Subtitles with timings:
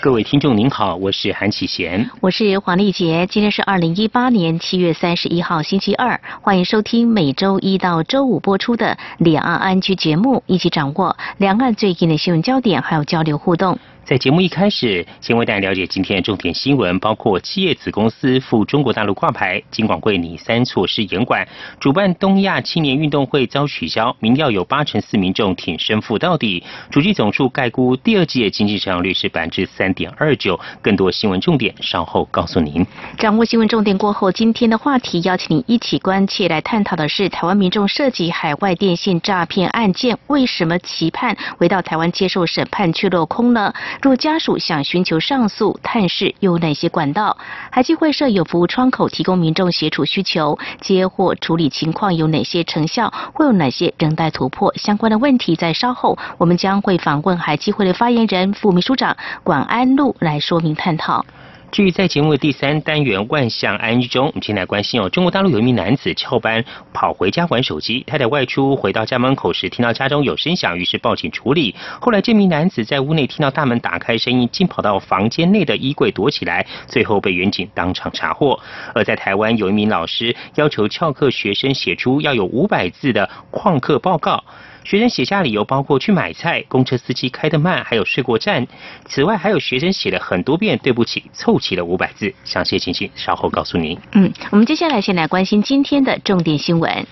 [0.00, 3.26] 各位听众您好，我是韩启贤，我是黄丽杰。
[3.28, 13.76] 今天是二零一八年七月三十一号星期二，欢迎收听每周一到周五播出的两岸安居节目，一起掌握两岸最近的新闻焦点，还有交流互动。
[14.08, 21.46] 在节目一开始，先为大家了解今天的重点新闻，包括企业子公司赴中国大陆挂牌，金管会拟三措施严管，
[21.78, 30.58] 主办东亚青年运动会遭取消，民调有八成四民众挺身赴到底，主计总数概估第二季的经济成长率是百分之三点二九。
[30.80, 32.86] 更多新闻重点稍后告诉您。
[33.18, 43.74] 掌握新闻重点过后，今天的话题邀请您一起关切来探讨的是台湾民众涉及海外电信诈骗案件，为什么期盼回到台湾接受审判却落空呢？
[44.00, 47.36] 若家属想寻求上诉、探视，有哪些管道？
[47.70, 53.12] 海基会设有服务窗口，提供民众协助需求，接获处理情况有哪些成效？
[53.34, 54.72] 会有哪些仍待突破？
[54.76, 61.26] 相关的问题在稍后我们将会访问海基会的发言人、副秘书长管安路来说明探讨。
[61.70, 66.64] 至于在节目的第三单元万象安居中，我们先来关心哦，中国大陆有一名男子翘班
[66.94, 71.74] 跑回家玩手机，太太外出回到家门口时，听到家中有声响，于是报警处理。
[72.00, 78.58] 后来这名男子在屋内听到大门打开声音，竟跑到房间内的衣柜躲起来，最后被远警当场查获。
[78.94, 84.42] 而在台湾有一名老师要求翘课学生写出要有五百字的旷课报告。
[84.88, 88.66] 学生写下理由包括去买菜、公车司机开得慢，还有睡过站。
[89.04, 92.32] 此外，还有学生写了很多遍“对不起”，凑齐了五百字。
[92.42, 93.98] 详细情形稍后告诉您。
[94.12, 97.06] 嗯，我们接下来先来关心今天的重点新闻。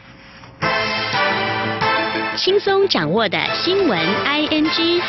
[2.35, 5.03] 轻松掌握的新闻，ING。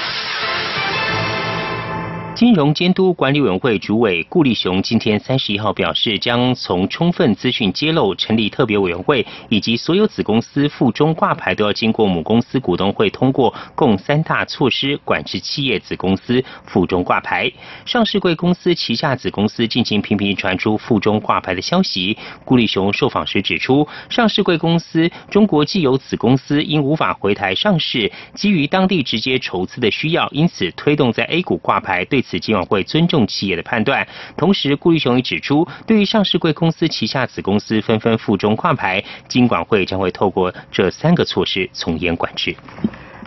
[2.37, 17.52] 金融监督管理委员会主委顾立雄今天三十一号表示，将从充分资讯揭露、成立特别委员会，以及所有子公司附中挂牌都要经过母公司股东会通过，共三大措施管制企业子公司附中挂牌。
[17.87, 22.15] 上市贵公司旗下子公司近期频频传出附中挂牌的消息。
[22.45, 32.05] 顾立雄受访时指出，上市贵公司中国既有子公司因无法回台上市，基于当地直接筹资的需要，因此推动在 A 股挂牌。
[32.05, 34.05] 对此，金管会尊重企业的判断。
[34.36, 42.55] 同时，顾立雄也指出，对于上市贵公司旗下子公司纷纷附中挂牌，金管会将会透过这三个措施从严管制。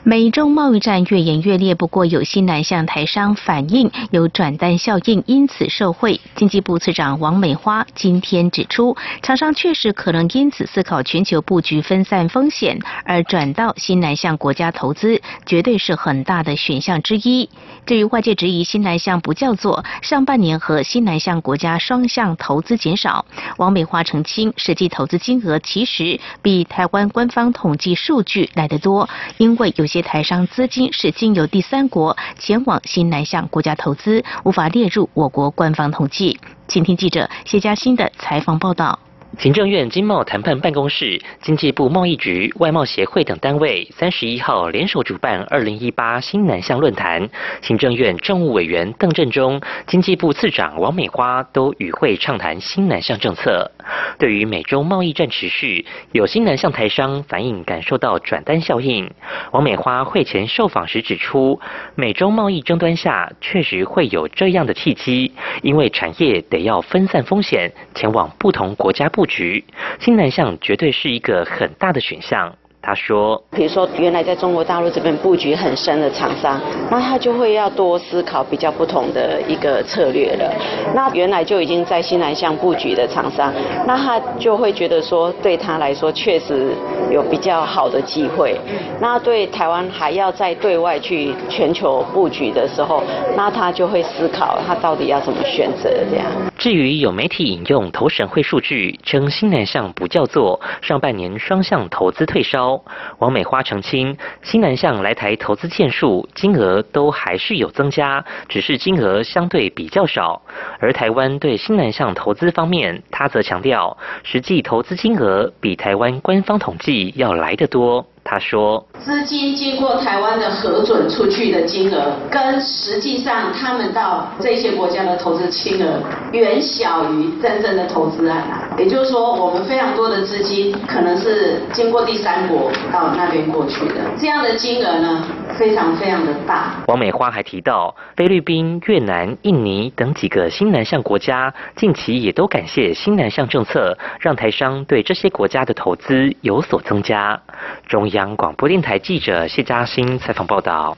[0.02, 6.18] 美中贸易战越演越烈，不过有新南向台商反映有转单效应，因此受惠。
[6.34, 17.50] 经济部次长王美花今天指出，厂商确实可能因此思考全球布局分散风险，而转到新南向国家投资，绝对是很大的选项之一。
[17.84, 23.26] 至于外界质疑新南向不叫做上半年和新南向国家双向投资减少，
[23.58, 29.06] 王美花澄清，实际投资金额其实比台湾官方统计数据来得多，
[29.36, 29.89] 因为有。
[29.90, 36.38] 携台商资金是经由第三国前往新南向国家投资，无法列入我国官方统计。
[36.68, 38.96] 请听记者谢佳欣的采访报道。
[39.40, 47.26] 行政院经贸谈判办公室、经济部贸易局、外贸协会等单位三十一号联手主办二零一八新南向论坛，
[47.62, 53.70] 行政院政务委员邓振中、经济部次长王美花都与会畅谈新南向政策。
[54.18, 59.10] 对于美洲贸易战持续，有新南向台商反映感受到转单效应。
[59.52, 61.58] 王美花会前受访时指出，
[61.94, 69.64] 美洲贸易争端下确实会有这样的契机，因为产业得要分散风险，前往不同国家布局，
[70.00, 72.54] 新南向绝对是一个很大的选项。
[72.82, 76.58] 他说：“比如说，原来在中国大陆这边布局很深的厂商，
[76.90, 80.50] 那他就会要多思考比较不同的一个策略了。
[80.94, 83.52] 那原来就已经在西南向布局的厂商，
[83.86, 86.72] 那他就会觉得说，对他来说确实
[87.10, 88.58] 有比较好的机会。
[88.98, 93.02] 那对台湾还要再对外去全球布局的时候，
[93.36, 96.26] 那他就会思考他到底要怎么选择这样。
[96.56, 102.69] 至于有媒体引用投审会数据称新南向不叫做上半年双向投资退烧。”
[103.18, 110.42] 王美花澄清，新南向来台投资件数、金额都还是有增加，只是金额相对比较少。
[110.78, 118.06] 而台湾对新南向投资方面，他则强调，实际投资金额比台湾官方统计要来得多。
[118.22, 126.00] 他说：“资金经过台湾的核准出去的金额，跟实际上他们到这些国家的投资金额，
[126.32, 128.68] 远小于真正的投资案啊。
[128.78, 135.24] 也就是说，我们非常多的资金可能是经过第三国到那边过去的，这样的金额呢，
[135.58, 147.40] 非常非常的大。”王美花还提到，菲律宾、越南、印尼等几个新南向国家近期也都感谢新南向政策，让台商对这些国家的投资有所增加。
[147.86, 150.96] 中央广播电台记者谢嘉欣采访报道。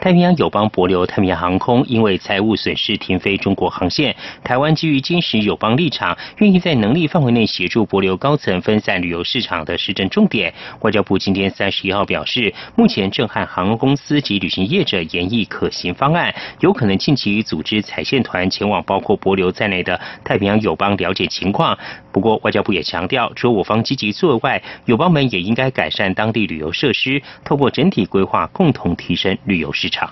[0.00, 10.52] 太平洋友邦博流太平洋航空因为财务损失停飞中国航线，台湾基于坚持友邦立场，愿意在能力范围内协助博流高层分散旅游市场的施政重点。
[10.80, 21.78] 外交部今天三十一号表示，目前正和航空公司及旅行业者研议可行方案，有可能近期组织采线团前往包括博流在内的太平洋友邦了解情况。
[22.12, 30.10] 不过，外交部也强调，除我方积极作为外，友邦们也应该改善当地旅游设施，透过整体规划，共同提升旅游市场。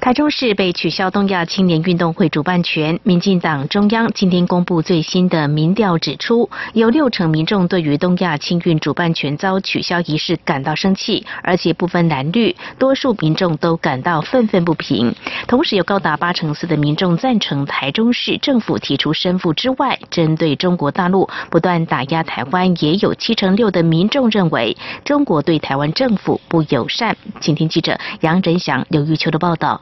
[0.00, 2.98] 台中市被取消东亚青年运动会主办权。
[3.02, 15.14] 民进党中央今天公布最新的民调，指出有六成民众对于东亚青运主办权遭取消一事感到生气，而且不分蓝绿，多数民众都感到愤愤不平。
[15.46, 24.74] 同时，有高达八成四的民众赞成台中市政府提出申复之外，针对中国大陆不断打压台湾，也有七成六的民众认为
[25.04, 27.14] 中国对台湾政府不友善。
[27.38, 29.78] 请听记者杨仁祥、刘玉秋的报道。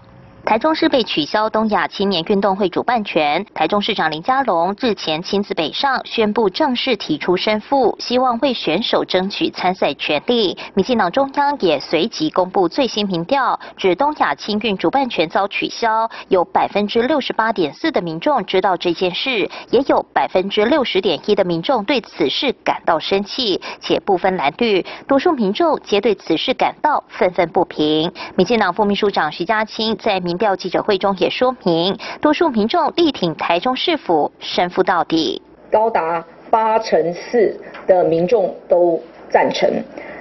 [0.49, 10.57] 台中市被取消东亚青年运动会主办权，台中市长林佳龙日前亲自北上宣布正式提出申复，希望为选手争取参赛权利。
[10.73, 28.11] 民进党中央也随即公布最新民调，指东亚青运主办权遭取消，有百分之六十八点四的民众知道这件事，也有百分之六十点一的民众对此事感到生气，且不分蓝绿，多数民众皆对此事感到愤愤不平。
[28.35, 38.99] 民进党副秘书长徐家清在民调记者会中也说明，多数民众力挺台中市府申复到底，高达八成四的民众都
[39.29, 39.71] 赞成，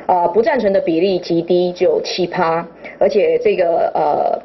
[0.08, 2.68] 啊，不赞成的比例极低，只有七趴，
[3.00, 4.42] 而且这个呃，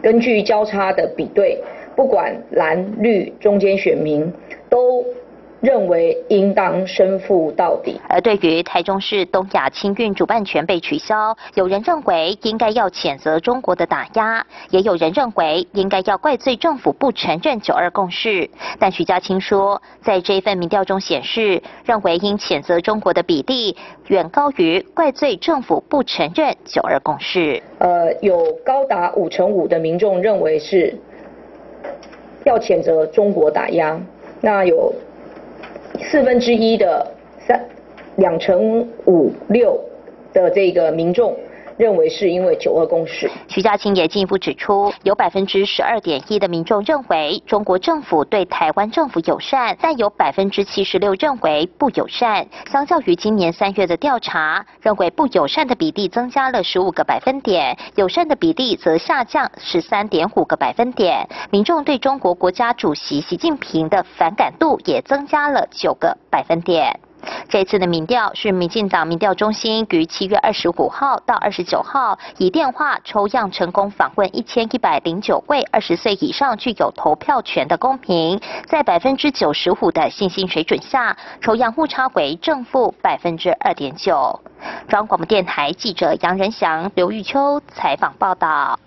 [0.00, 1.60] 根据交叉的比对，
[1.96, 4.32] 不管蓝绿中间选民
[4.68, 5.04] 都。
[5.64, 7.98] 认为应当申复到底。
[8.08, 18.48] 而对于台中市东亚青运主办权被取消，有人认为应该要谴责中国的打压，也有人认为应该要怪罪政府不承认九二共识。
[18.78, 23.74] 但徐家清说，在这一份民调中显示，认为应谴责中国的比例
[24.08, 27.62] 远高于怪罪政府不承认九二共识。
[27.78, 30.94] 呃，有高达五成五的民众认为是
[32.44, 33.98] 要谴责中国打压，
[34.42, 34.92] 那有。
[36.00, 37.06] 四分之一的
[37.46, 37.64] 三
[38.16, 39.78] 两成五六
[40.32, 41.36] 的这个民众。
[41.76, 43.30] 认为是因为九二共识。
[43.48, 52.46] 徐家清也进一步指出，有百分之十二点一的民众认为中国政府对台湾政府友善，但有百分之七十六认为不友善。
[52.70, 61.28] 相较于今年三月的调查，认为不友善的比例增加了十五个百分点，友善的比例则下降十三点五个百分点。
[61.50, 66.98] 民众对中国国家主席习近平的反感度也增加了九个百分点。
[67.48, 84.40] 这次的民调是民进党民调中心于七月二十五号到二十九号以电话抽样成功访问一千一百零九位二十岁以上具有投票权的公民，在百分之九十五的信心水准下，抽样误差为正负百分之二点九。
[84.88, 88.78] 中央广播电台记者杨仁祥、刘玉秋采访报道。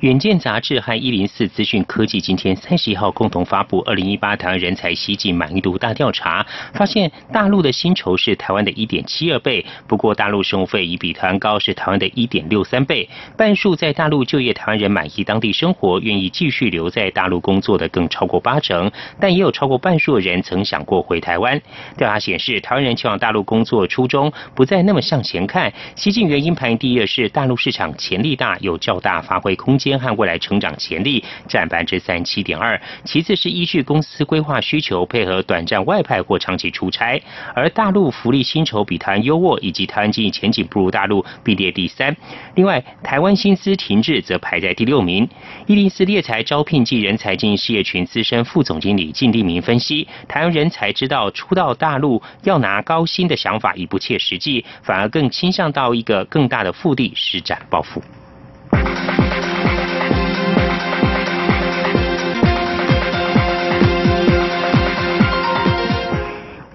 [0.00, 13.08] 远见杂志和一零四资讯科技今天三十一号共同发布二零一八台湾人才西进满意度大调查，发现大陆的薪酬是台湾的一点七二倍，不过大陆生活费已比台湾高，是台湾的一点六三倍。
[13.36, 18.88] 半数在大陆就业台湾人满意当地生活，愿意继续留在大陆工作的更超过八成，
[19.18, 21.60] 但也有超过半数的人曾想过回台湾。
[21.96, 29.87] 调查显示，台湾人前往大陆工作初衷不再那么向前看，西进原因排第一的是大陆市场潜力大，有较大发挥空间。
[29.96, 37.22] 和未来成长潜力占百分之三十七点二，其次是依据公司规划需求配合短暂外派或长期出差，
[37.54, 42.16] 而大陆福利薪酬比台湾优渥，以及台湾经济前景不如大陆，并列第三。
[42.56, 45.28] 另外，台湾薪资停滞则排在第六名。
[45.66, 58.02] 一零四猎才招聘暨人才经营事业群资深副总经理靳立明分析，台湾人才知道出到大陆要拿高薪的想法已不切实际，反而更倾向到一个更大的腹地施展抱负。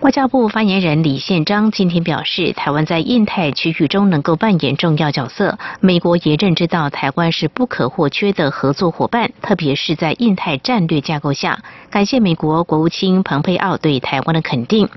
[0.04, 5.58] 外交部发言人李宪章今天表示，台湾在印太区域中能够扮演重要角色。
[5.80, 11.58] 美国也认知到台湾是不可或缺的合作伙伴，特别是在印太战略架构下。
[11.90, 14.90] 感谢美国国务卿蓬佩奥对台湾的肯定。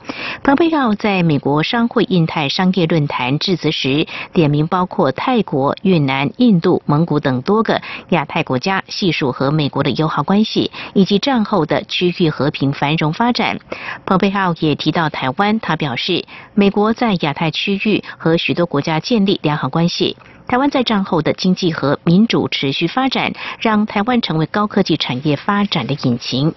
[0.42, 13.60] 蓬佩奥在美国商会印太商业论坛致辞时，点名包括泰国、越南、印度、蒙古等多个亚太国家，细数和美国的友好关系以及战后的区域和平繁荣发展。
[14.04, 14.95] 蓬佩奥也提。
[14.96, 16.24] 到台湾，他表示，
[16.54, 20.16] 美国在亚太区域和许多国家建立良好关系。
[20.48, 26.50] 台湾在战后的经济和民主持续发展，让台湾成为高科技产业发展的引擎。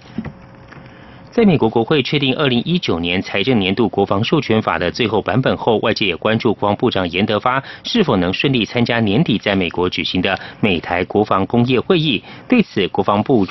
[1.30, 12.24] 在美国国会确定二零一九年财政年度国防授权法的最后版本后，外界也关注国防部长严德发是否能顺利参加年底在美国举行的美台国防工业会议。
[12.48, 13.46] 对此，国防部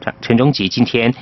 [0.00, 1.12] 长陈忠吉今天。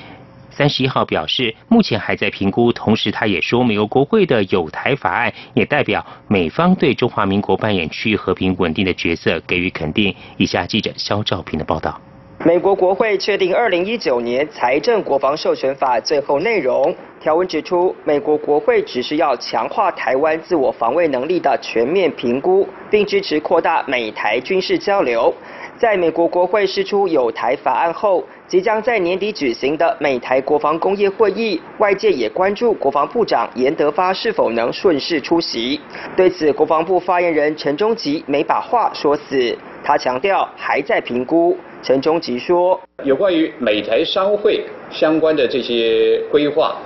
[0.60, 2.70] 三十一号表示，目前还在评估。
[2.70, 10.14] 同时，他也说，美国国会的有台法案也代表美方对中华民国扮演区域和平稳定的角色给予肯定。
[10.36, 11.98] 以下记者肖兆平的报道：
[12.44, 25.34] 美国国会确定二零一九年财政国防授权法最后内容条文指出，美国国会只是要强化台湾自我防卫能力的全面评估，并支持扩大美台军事交流。
[25.80, 35.80] 在美国国会释出有台法案后，即将在年底举行的美台国防工业会议，外界也关注国防部长严德发是否能顺势出席。
[36.14, 41.56] 对此，国防部发言人陈忠吉没把话说死，他强调还在评估。
[41.82, 46.76] 陈忠吉说：“有关于美台商会相关的这些规划，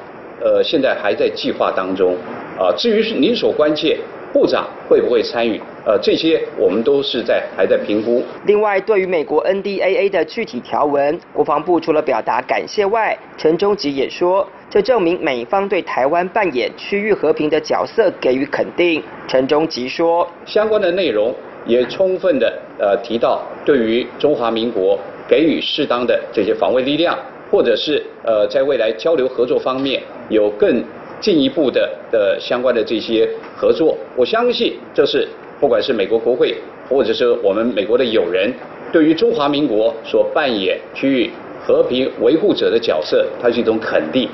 [0.40, 2.14] 呃，现在还在计划当中。
[2.56, 3.98] 啊，至于是您所关切。”
[4.34, 5.60] 部长会不会参与？
[5.86, 8.20] 呃，这些我们都是在还在评估。
[8.46, 19.00] 另外，对于美国 NDAA 的具体条文，国防部除了表达感谢外，陈忠吉也说，这证明美方对台湾扮演区域和平的角色给予肯定。
[19.28, 21.32] 陈忠吉说，相关的内容
[21.64, 24.98] 也充分的呃提到，对于中华民国
[25.28, 27.16] 给予适当的这些防卫力量，
[27.52, 30.82] 或者是呃在未来交流合作方面有更。
[31.24, 33.26] 进一步的的相关的这些
[33.56, 35.26] 合作，我相信这是
[35.58, 36.54] 不管是美国国会，
[36.86, 38.52] 或者是我们美国的友人，
[38.92, 41.30] 对于中华民国所扮演区域
[41.66, 44.28] 和平维护者的角色，它是一种肯定。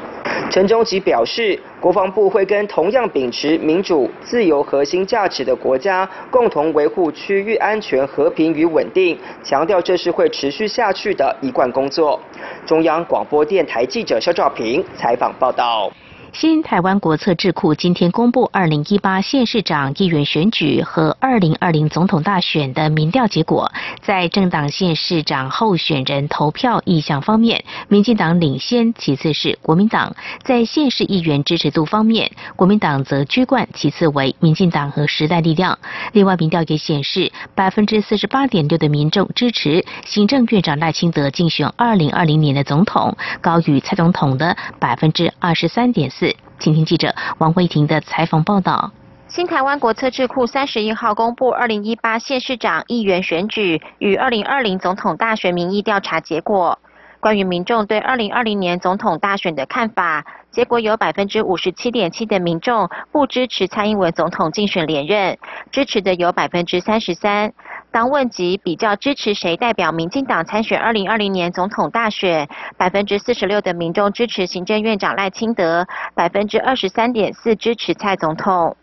[0.51, 12.19] 陈忠吉表示，国防部会跟同样秉持民主、自由核心价值的国家，共同维护区域安全、和平与稳定，强调这是会持续下去的一贯工作。
[12.67, 15.89] 中央广播电台记者肖兆平采访报道。
[16.33, 23.71] 新台湾国策智库今天公布二零一八县市长、议员选举和二零二零总统大选的民调结果。
[24.01, 30.15] 在政党县市长候选人投票意向方面，民进党领先，其次是国民党。
[30.45, 35.79] 在县市议员支持度方面，国民党则居冠，其次为民进党和时代力量。
[36.13, 46.09] 另外，民调也显示，百分之四十八点六的民众支持行政院长赖清德竞选二零二零年的总统，高于蔡总统的百分之二十三点。
[46.21, 48.93] 四，请听记者王慧婷的采访报道。
[49.29, 56.79] 新台湾国策智库三十一号公布二零一八县市长、议员选举与二零二零总统大选民意调查结果。
[57.21, 65.39] 关于民众对二零二零年总统大选的看法，结果有百分之五十七点七的民众不支持蔡英文总统竞选连任，
[65.71, 67.55] 支持的有百分之三十三。
[67.93, 78.77] 当问及比较支持谁代表民进党参选二零二零年总统大选，百分之四十六的民众支持行政院长赖清德，百分之二十三点四支持蔡总统。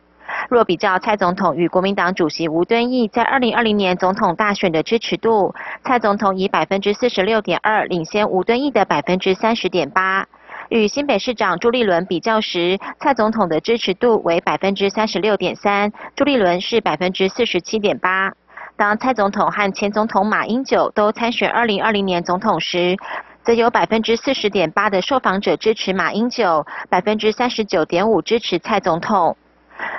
[0.49, 10.27] 若比较蔡总统与国民党主席吴敦义在二零二零年总统大选的支持度，蔡总统以百分之四十六点二领先吴敦义的百分之三十点八。
[10.67, 18.33] 与新北市长朱立伦比较时，蔡总统的支持度为百分之三十六点三，朱立伦是百分之四十七点八。
[18.77, 22.95] 当蔡总统和前总统马英九都参选二零二零年总统时，
[23.43, 29.35] 则有百分之四十点八的受访者支持马英九，百分之三十九点五支持蔡总统。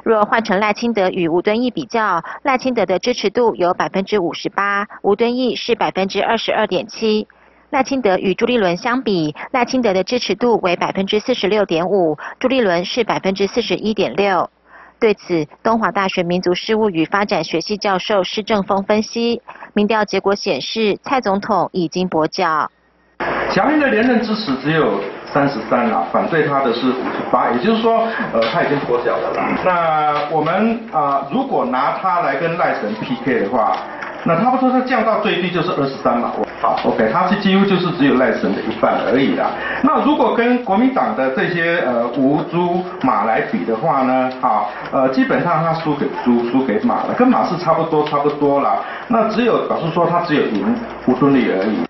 [0.05, 7.27] 若换成赖清德与吴敦义比较，赖清德的支持度有百分之五十八，吴敦义是百分之二十二点七。
[7.71, 14.49] 赖清德与朱立伦相比，赖清德的支持度为百分之四十六点五，朱立伦是百分之四十一点六。
[15.01, 19.41] 对此，东华大学民族事务与发展学系教授施正峰分析，
[19.73, 22.71] 民调结果显示，蔡总统已经跛脚。
[23.51, 25.01] 强硬的连任支持只有
[25.33, 29.33] 三十三了，反对他的是五十八，也就是说，呃，他已经跛脚了。
[29.65, 33.77] 那我们啊，如果拿他来跟赖神 PK 的话，
[34.29, 36.31] 那他们说他降到最低就是二十三嘛。
[36.61, 39.47] 好，OK，他是几乎就是只有赖神的一半而已啦。
[39.83, 48.77] 那如果跟国民党的这些呃吴猪马来比的话呢，好，呃，基本上他输给猪，输给马了，跟马是差不多，差不多啦。
[49.07, 51.88] 那只有表示说他只有赢吴敦义而已。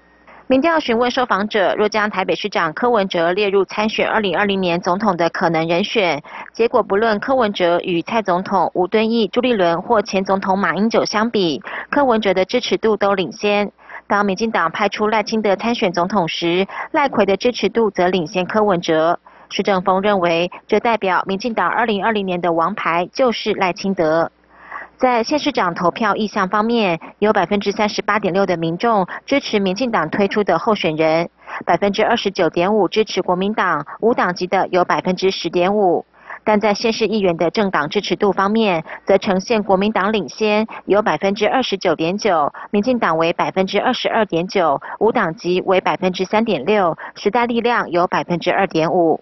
[0.50, 6.22] 民调询问受访者，若将台北市长柯文哲列入参选二零二零年总统的可能人选，
[6.54, 13.70] 结果不论柯文哲与蔡总统、吴敦义、朱立伦或前总统马英九相比，柯文哲的支持度都领先。
[14.06, 19.20] 当民进党派出赖清德参选总统时，赖奎的支持度则领先柯文哲。
[19.50, 24.32] 施正峰认为，这代表民进党二零二零年的王牌就是赖清德。
[24.98, 31.30] 在县市长投票意向方面，有百分之三十八点六的民众支持民进党推出的候选人，
[31.64, 36.04] 百分之二十九点五支持国民党，无党籍的有百分之十点五。
[36.42, 49.20] 但在县市议员的政党支持度方面，则呈现国民党领先，有百分之二十九点九，民进党为百分之二十二点九，无党籍为百分之三点六，时代力量有百分之二点五。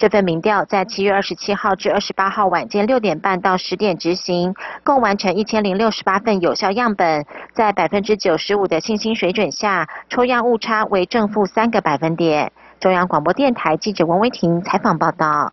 [0.00, 12.50] 这份民调在七月二十七号至二十八号晚间六点半到十点执行，共完成一千零六十八份有效样本，在百分之九十五的信心水准下，抽样误差为正负三个百分点。
[12.80, 15.52] 中央广播电台记者王维婷采访报道。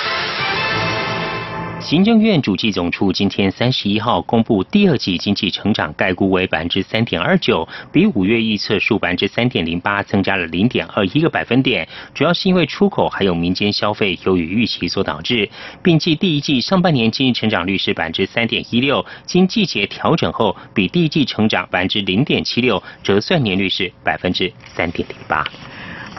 [1.91, 15.49] 行政院主计总处今天三十一号公布第二季经济成长概估为百分之三点二九，比五月预测数百分之三点零八增加了零点二一个百分点，主要是因为出口还有民间消费优于预期所导致，
[15.83, 25.45] 并计第一季上半年经济成长率是百分之三点一六，经季节调整后比第一季成长百分之零点七六，折算年率是百分之三点零八。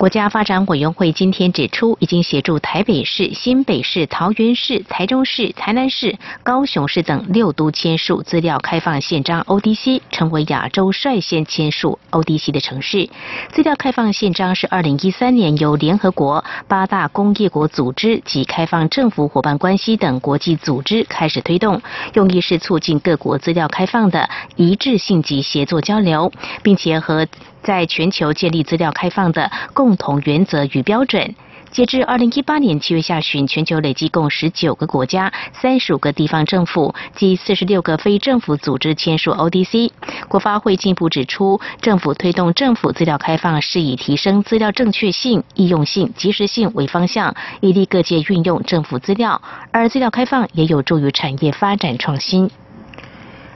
[0.02, 13.08] 国家发展委员会今天指出，已经协助台北市、新北市、桃园市、台中市、台南市、高雄市等六都签署资料开放宪章 （ODC），成为亚洲率先签署 ODC 的城市。
[13.52, 21.80] 资料开放宪章是二零一三年由联合国八大工业国组织及开放政府伙伴关系等国际组织开始推动，
[22.14, 26.32] 用意是促进各国资料开放的一致性及协作交流，
[26.64, 27.24] 并且和。
[27.62, 31.34] 在全球建立资料开放的共同原则与标准。
[31.70, 39.90] 截至二零一八年七月下旬，全球累计共十九个国家、三十五个地方政府及四十六个非政府组织签署 ODC。
[40.28, 49.40] 国发会进一步指出，政府推动政府资料开放是以提升资料正确性、易用性、及时性为方向，以利各界运用政府资料。
[49.70, 52.50] 而资料开放也有助于产业发展创新。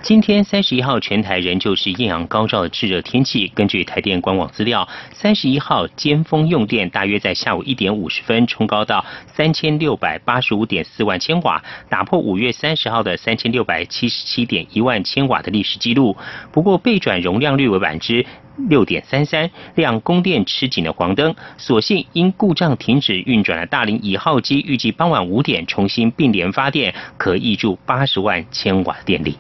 [0.02, 3.48] 今天三十一号，全台仍旧是艳阳高照的炙热天气。
[3.48, 9.04] 根据台电官网资料，三十一号尖峰用电大约在下午一点五十分冲高到
[9.34, 16.16] 三千六百八十五点四万千瓦，打破五月三十号的三千六百七十七点一万千瓦的历史记录。
[16.52, 18.24] 不过备转容量率为百分之
[18.68, 21.34] 六点三三，亮供电吃紧的黄灯。
[21.58, 29.36] 所幸因故障停止运转的大林一号机，预计傍晚五点重新并联发电，可挹注八十万千瓦电力。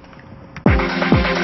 [0.98, 1.35] Thank you.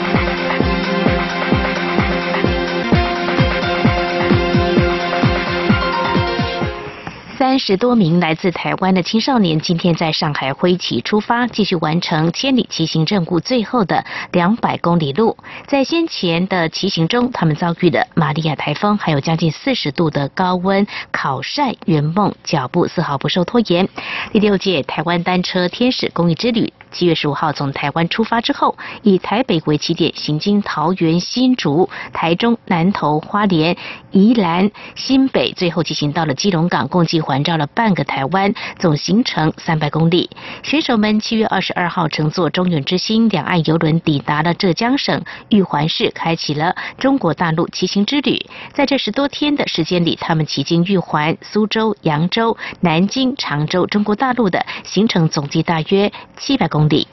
[7.42, 15.36] 三十多名来自台湾的青少年今天在上海挥旗出发，继续完成千里骑行任务最后的两百公里路。
[15.66, 23.88] 在先前的骑行中，他们遭遇了玛利亚台风，还有将近四十度的高温烤晒，圆梦脚步丝毫不受拖延。
[24.30, 26.72] 第六届台湾单车天使公益之旅。
[26.92, 33.74] 七月十五号从台湾出发之后，以台北为起点，行经桃园、新竹、台中、南投、花莲、
[34.10, 40.28] 宜兰、新北，最后骑行到了基隆港，共计环环绕了半个台湾，总行程三百公里。
[40.62, 48.38] 选手们七月二十二号乘坐中远之星两岸游轮抵达了浙江省玉环市，开启了中国大陆骑行之旅。
[48.74, 57.08] 在这十多天的时间里，他们骑经玉环、苏州、扬州、南京、常州，中国大陆的行程总计大约七百公里。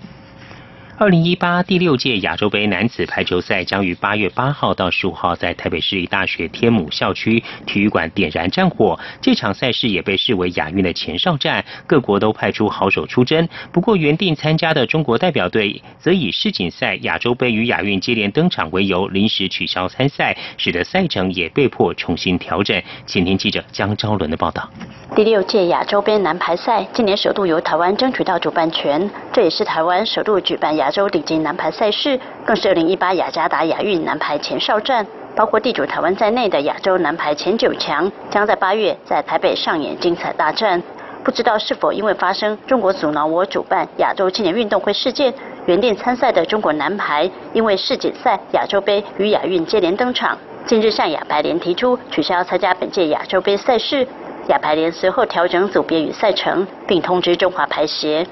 [1.00, 9.00] 二零一八第六届亚洲杯男子排球赛将于八月八号到十五号在台北市立大学天母校区体育馆点燃战火。
[9.22, 13.48] 这场赛事也被视为亚运的前哨战，各国都派出好手出征。
[13.72, 22.78] 不过，原定参加的中国代表队则以世锦赛、亚洲杯与亚运接连登场为由，临时取消参赛，使得赛程也被迫重新调整。
[23.06, 24.70] 前天记者江昭伦的报道。
[25.16, 30.89] 第六届亚洲杯男排赛今年首度由台湾争取到主办权，这也是台湾首度举办亚。
[30.90, 40.82] 亚洲顶级男排赛事，更是二零一八雅加达亚运男排前哨战，包括地主台湾在内的亚洲男排前九强，将在八月在台北上演精彩大战。
[41.24, 45.32] 不知道是否因为发生中国阻挠我主办亚洲青年运动会事件，
[45.68, 54.08] 原定参赛的中国男排因为世锦赛、亚洲杯与亚运接连登场，近日向亚排联提出取消参加本届亚洲杯赛事。
[54.48, 58.26] 亚排联随后调整组别与赛程，并通知中华排协。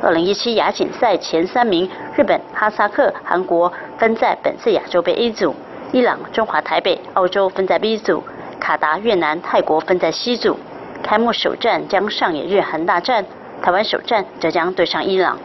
[0.00, 5.52] 二零一七亚锦赛前三名，日本、哈萨克、韩国分在本次亚洲杯 A 组；
[5.90, 8.22] 伊朗、中华台北、澳洲分在 B 组；
[8.60, 10.56] 卡达、越南、泰国分在 C 组。
[11.02, 13.24] 开幕首战将上演日韩大战，
[13.60, 15.36] 台湾首战则将对上伊朗。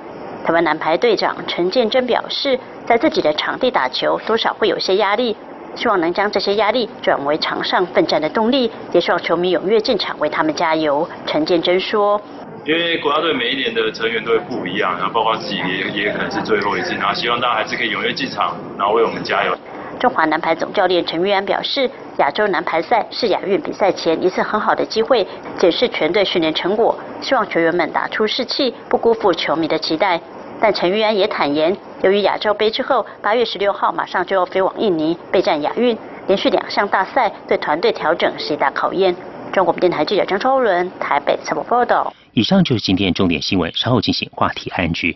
[0.45, 5.35] 台湾男排队长陈建真表示，在自己的场地打球，多少会有些压力，
[5.73, 11.09] 希望能将这些压力转为场上奋战的动力，也希望球迷踊跃进场为他们加油。
[11.25, 12.21] 陈建真说。
[12.65, 19.53] 因为国家队每一年的成员都会不一样，然后包括自己也也可能是最后一次，然后希望大家还是可以踊跃进场，然后为我们加油。
[19.99, 30.21] 中华男排总教练陈玉安表示，亚洲男排赛是亚运比赛前一次很好的机会，检视全队训练成果，希望球员们打出士气，不辜负球迷的期待。
[30.61, 35.97] 但陈玉安也坦言，由于亚洲杯之后八月十六号马上就要飞往印尼备战亚运，
[36.27, 39.13] 连续两项大赛对团队调整是一大考验。
[39.53, 42.11] 中国电台记者张超伦台北采访报道。
[42.33, 45.15] 以上就是今天重点新闻，稍后进行话题安居。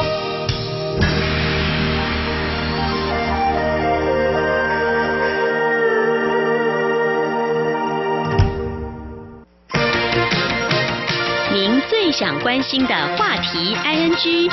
[12.21, 14.47] 想关心的话题，ING。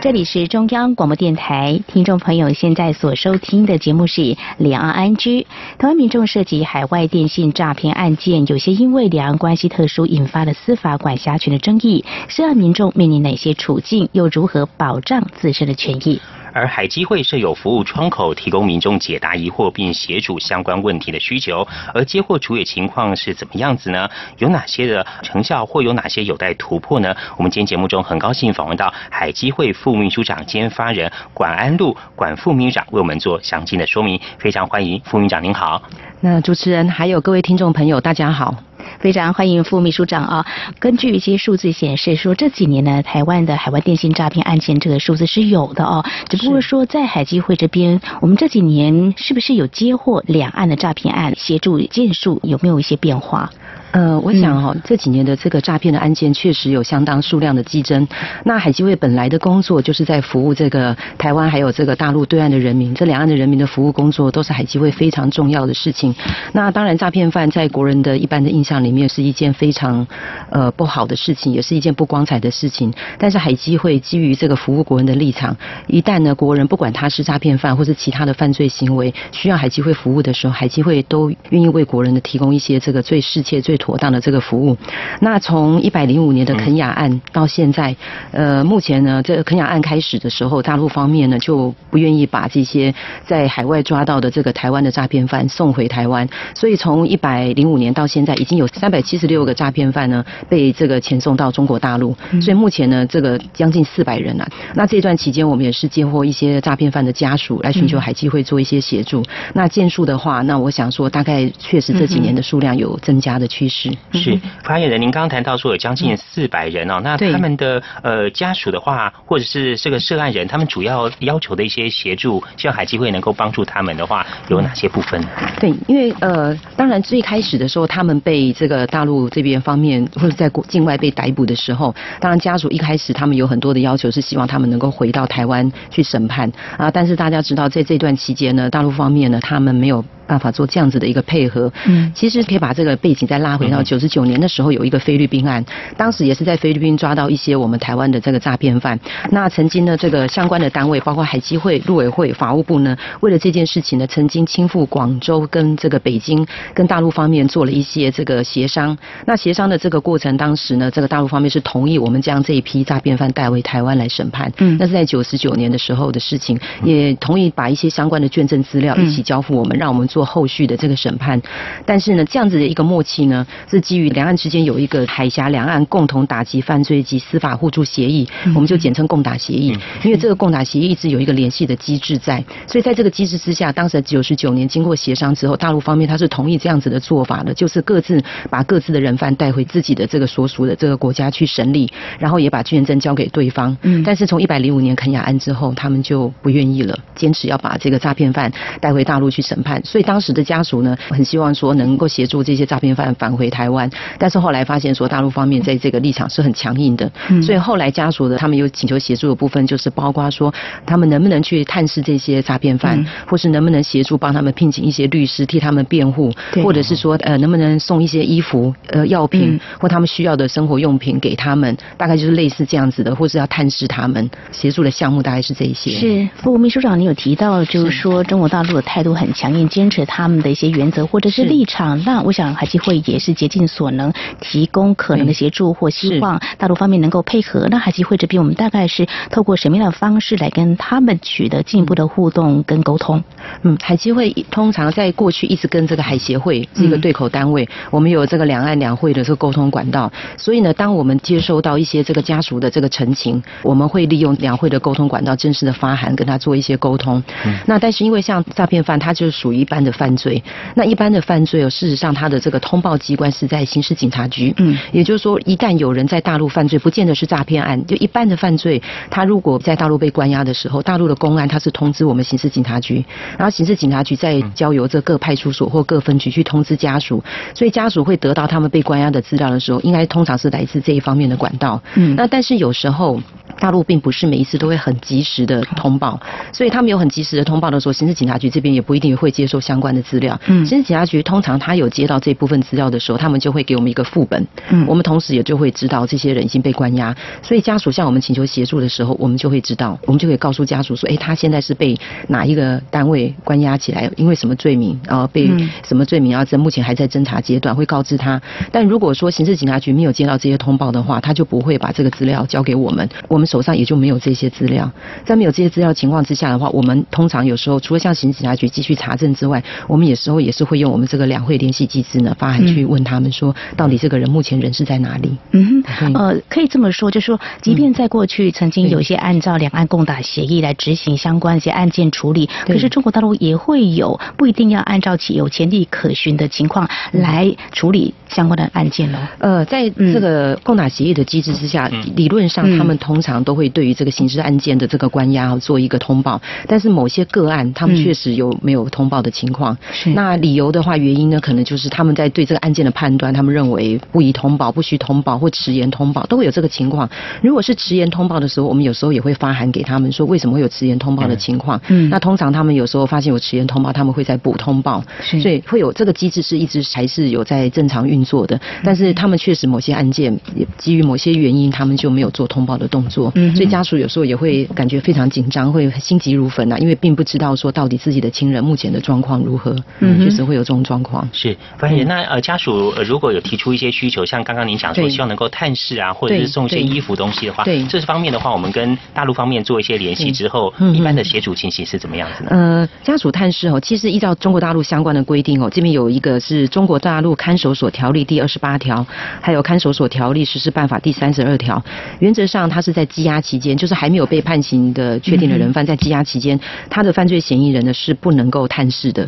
[0.00, 4.22] 这里是中央广播电台，听众朋友现在所收听的节目是
[4.58, 5.40] 《两岸安居》。
[5.78, 12.04] 台湾民众涉及海外电信诈骗案件，有些因为两岸关系特殊，引发了司法管辖权的争议。
[12.28, 14.08] 涉案民众面临哪些处境？
[14.12, 16.20] 又如何保障自身的权益？
[16.58, 21.66] 而海基会设有服务窗口，提供民众解答疑惑，并协助相关问题的需求。
[21.94, 24.08] 而接获处理情况是怎么样子呢？
[24.38, 27.14] 有哪些的成效，或有哪些有待突破呢？
[27.36, 34.20] 我们今天节目中很高兴访问到海基会副秘书长兼发人管安路管副秘书长，为我们做详尽的说明。
[34.40, 35.80] 非常欢迎副秘书长，您好。
[36.20, 38.67] 那主持人还有各位听众朋友，大家好。
[39.00, 40.46] 非常欢迎副秘书长啊！
[40.78, 46.04] 根据一些数字显示，说这几年呢，台湾的海外电信诈骗案件这个数字是有的哦。
[46.28, 53.50] 只不过说在海基会这边，我们这几年是不是有接获两岸的诈骗案，协助建树有没有一些变化？
[53.90, 58.06] 呃，我想哈，这几年的这个诈骗的案件确实有相当数量的激增。
[58.44, 66.14] 那海基会本来的工作就是在服务这个台湾还有这个大陆对岸的人民，这两岸的人民的服务工作都是海基会非常重要的事情。
[66.52, 70.06] 那当然，诈骗犯在国人的一般的印象里面是一件非常
[70.50, 72.92] 呃不好的事情，也是一件不光彩的事情。
[73.18, 83.77] 但是海基会基于这个服务国人的立场，一旦呢国人不管他是诈骗犯或是其他的犯罪行为，需要海基会服务的时候，海基会都愿意为国人的提供一些这个最适切最。
[83.78, 84.76] 妥当的这个服务。
[85.20, 87.96] 那从一百零五年的肯雅案到现在，
[88.32, 102.14] 呃，目前呢，这肯雅案开始的时候，大陆方面呢就不愿意把这些在海外抓到的这个台湾的诈骗犯送回台湾，所以从一百零五年到现在，已经有三百七十六个诈骗犯呢被这个遣送到中国大陆。
[102.42, 104.48] 所以目前呢，这个将近四百人啊。
[104.74, 109.22] 那这段期间，我们也是接获一些诈骗犯的家属来寻求海基会做一些协助。
[109.54, 113.67] 那件数的话，那我想说，大概确实这几年的数量有增加的趋势。
[113.68, 125.22] 是是，发言人，您刚刚谈到说有将近四百人哦，那他们的呃家属的话，或者是这个涉案人，他们主要要求的一些协助，希望海基会能够帮助他们的话，有哪些部分？
[125.60, 136.90] 对，因为呃，当然最开始的时候，他们被这个大陆这边方面或者在国境外被逮捕的时候，当然家属一开始他们有很多的要求，是希望他们能够回到台湾去审判啊。
[136.90, 140.04] 但是大家知道，在这段期间呢，大陆方面呢，他们没有。
[140.28, 145.64] 办法做这样子的一个配合，嗯，其实可以把这个背景再拉回到九十九年的时候，有一个菲律宾案，
[145.96, 149.00] 当时也是在菲律宾抓到一些我们台湾的这个诈骗犯。
[149.30, 158.96] 那曾经呢，这个相关的单位，包括海基会、陆委会、法务部呢，为了这件事情呢，曾经亲赴广州跟这个北京跟大陆方面做了一些这个协商。
[159.24, 164.52] 那协商的这个过程，当时呢，这个大陆方面是同意我们将这一批诈骗犯带回台湾来审判。
[164.58, 170.17] 嗯，那是在九十九年的时候的事情，也同意把一些相关的卷证资料一起交付我们，让我们做。
[170.18, 171.40] 做后续的这个审判，
[171.86, 179.68] 但是呢，这样子的一个默契呢，是基于两岸之间有一个海峡两岸共同打击犯罪及司法互助协议，我们就简称共打协议。
[180.02, 193.76] 因为这个共打协议一直有一个联系的机制在，所以在这个机制之下，当时九十九年经过协商之后，大陆方面他是同意这样子的做法的，就是各自把各自的人犯带回自己的这个所属的这个国家去审理，然后也把卷证交给对方。
[193.82, 200.07] 嗯，但是从一百零五年肯雅案之后，他们就不愿意了，坚持要把这个诈骗犯带回大陆去审判，所以。
[200.08, 210.50] 当时的家属呢，很希望说能够协助这些诈骗犯返回台湾，但是后来发现说大陆方面在这个立场是很强硬的，所以后来家属的他们有请求协助的部分，就是包括说
[210.86, 216.32] 他们能不能去探视这些诈骗犯，或是能不能协助帮他们聘请一些律师替他们辩护，
[216.64, 225.90] 或者是说呃能不能送一些衣服、呃药品或他们需要的生活用品给他们，大概就是类似这样子的，或是要探视他们协助的项目大概是这一些。
[225.90, 229.97] 是副秘书长，你有提到就是说中国大陆的态度很强硬，坚持。
[230.06, 237.66] 他们的一些原则或者是立场，那我想海基会也是竭尽所能提供可能的协助或希望大陆方面能够配合。
[237.70, 243.22] 那海基会这边，我们大概是透过什么样的方式来跟他们取得进一步的互动跟沟通？
[243.62, 250.10] 嗯，海基会通常在过去一直跟这个海协会是一个对口单位，我们有这个两岸两会的这个沟通管道。
[250.36, 257.22] 所以呢，当我们接收到一些这个家属的这个陈情，我们会利用两会的沟通管道正式的发函跟他做一些沟通。
[257.44, 259.92] 嗯那但是因为像诈骗犯，他就是属于一般的。
[259.98, 260.40] 犯罪，
[260.76, 264.54] 那一般的犯罪哦，事实上他的这个通报机关是在刑事警察局。
[264.58, 273.04] 嗯，也就是说，一旦有人在大陆犯罪，不见得是诈骗案，就一般的犯罪，他如果在大陆被关押的时候，大陆的公安他是通知我们刑事警察局，
[273.36, 277.20] 然后刑事警察局再交由这各派出所或各分局去通知家属，
[277.52, 281.82] 所以家属会得到他们被关押的资料的时候，应该通常是来自这一方面的管道。
[281.96, 283.20] 嗯，那但是有时候。
[283.60, 286.20] 大陆并不是每一次都会很及时的通报，
[286.52, 290.40] 所以他们有很及时的通报的时候，刑事警察局这边也不一定会接受相关的资料。
[290.46, 294.46] 嗯刑事警察局通常他有接到这部分资料的时候，他们就会给我们一个副本。
[294.70, 308.40] 嗯我们同时也就会知道这些人已经被关押，所以家属向我们请求协助的时候，我们就会知道，我们就可以告诉家属说，哎，他现在是被哪一个单位关押起来，因为什么罪名，然后被嗯什么罪名，然后在目前还在侦查阶段，会告知他。
[308.72, 314.90] 但如果说刑事警察局没有接到这些通报的话，他就不会把这个资料交给我们，我们手上也就没有这些资料。
[315.24, 325.36] 在没有这些资料情况之下的话，我们通常有时候除了向刑事警察局继续查证之外，我们有时候也是会用我们这个两会联系机制呢，发函去问他们说，到底这个人目前人是在哪里？
[325.52, 339.18] 嗯哼，呃，可以这么说，就是说，即便在过去曾经有一些按照两岸共打协议来执行相关一些案件处理，可是中国大陆也会有不一定要按照其有前例可循的情况来处理相关的案件喽。
[339.38, 342.78] 呃，在这个共打协议的机制之下，理论上嗯。
[342.78, 347.98] 他们通常都会对于这个刑事案件的这个关押做一个通报，但是某些个案他们嗯。
[348.04, 349.76] 确实有没有通报的情况。
[349.92, 357.08] 是那理由的话，原因呢，可能就是他们在对这个案件的判断，他们认为不宜通报、不需通报或迟延通报，都会有这个情况。
[357.42, 361.80] 如果是迟延通报的时候，我们有时候也会发函给他们说为什么会有迟延通报的情况。
[361.88, 368.56] 嗯那通常他们有时候发现有迟延通报，他们会再补通报，所以会有这个机制是一直还是有在正常运作的。
[368.56, 381.28] 嗯但是他们确实某些案件也基于某些原因，他们就没有做通报的动作，嗯所以家属有时候也会感觉非常紧张，会心急如焚啊，因为并不知道说到底自己的亲人目前的状况如何，嗯哼确实会有这种状况。
[381.32, 392.50] 是，发言人，那呃家属呃如果有提出一些需求，像刚刚您讲说希望能够探视啊，或者是送一些衣服东西的话，对这方面的话，我们跟大陆方面做一些联系之后，嗯一般的协助情形是怎么样子呢？
[392.50, 399.04] 呃，家属探视哦，其实依照中国大陆相关的规定哦，这边有一个是中国大陆看守所条例第二十八条，
[399.40, 401.82] 还有看守所条例实施办法第三十二条。
[402.20, 409.27] 原则上，他是在羁押期间，就是还没有被判刑的确定的人犯，在羁押期间，他的犯罪嫌疑人呢是不能够探视的。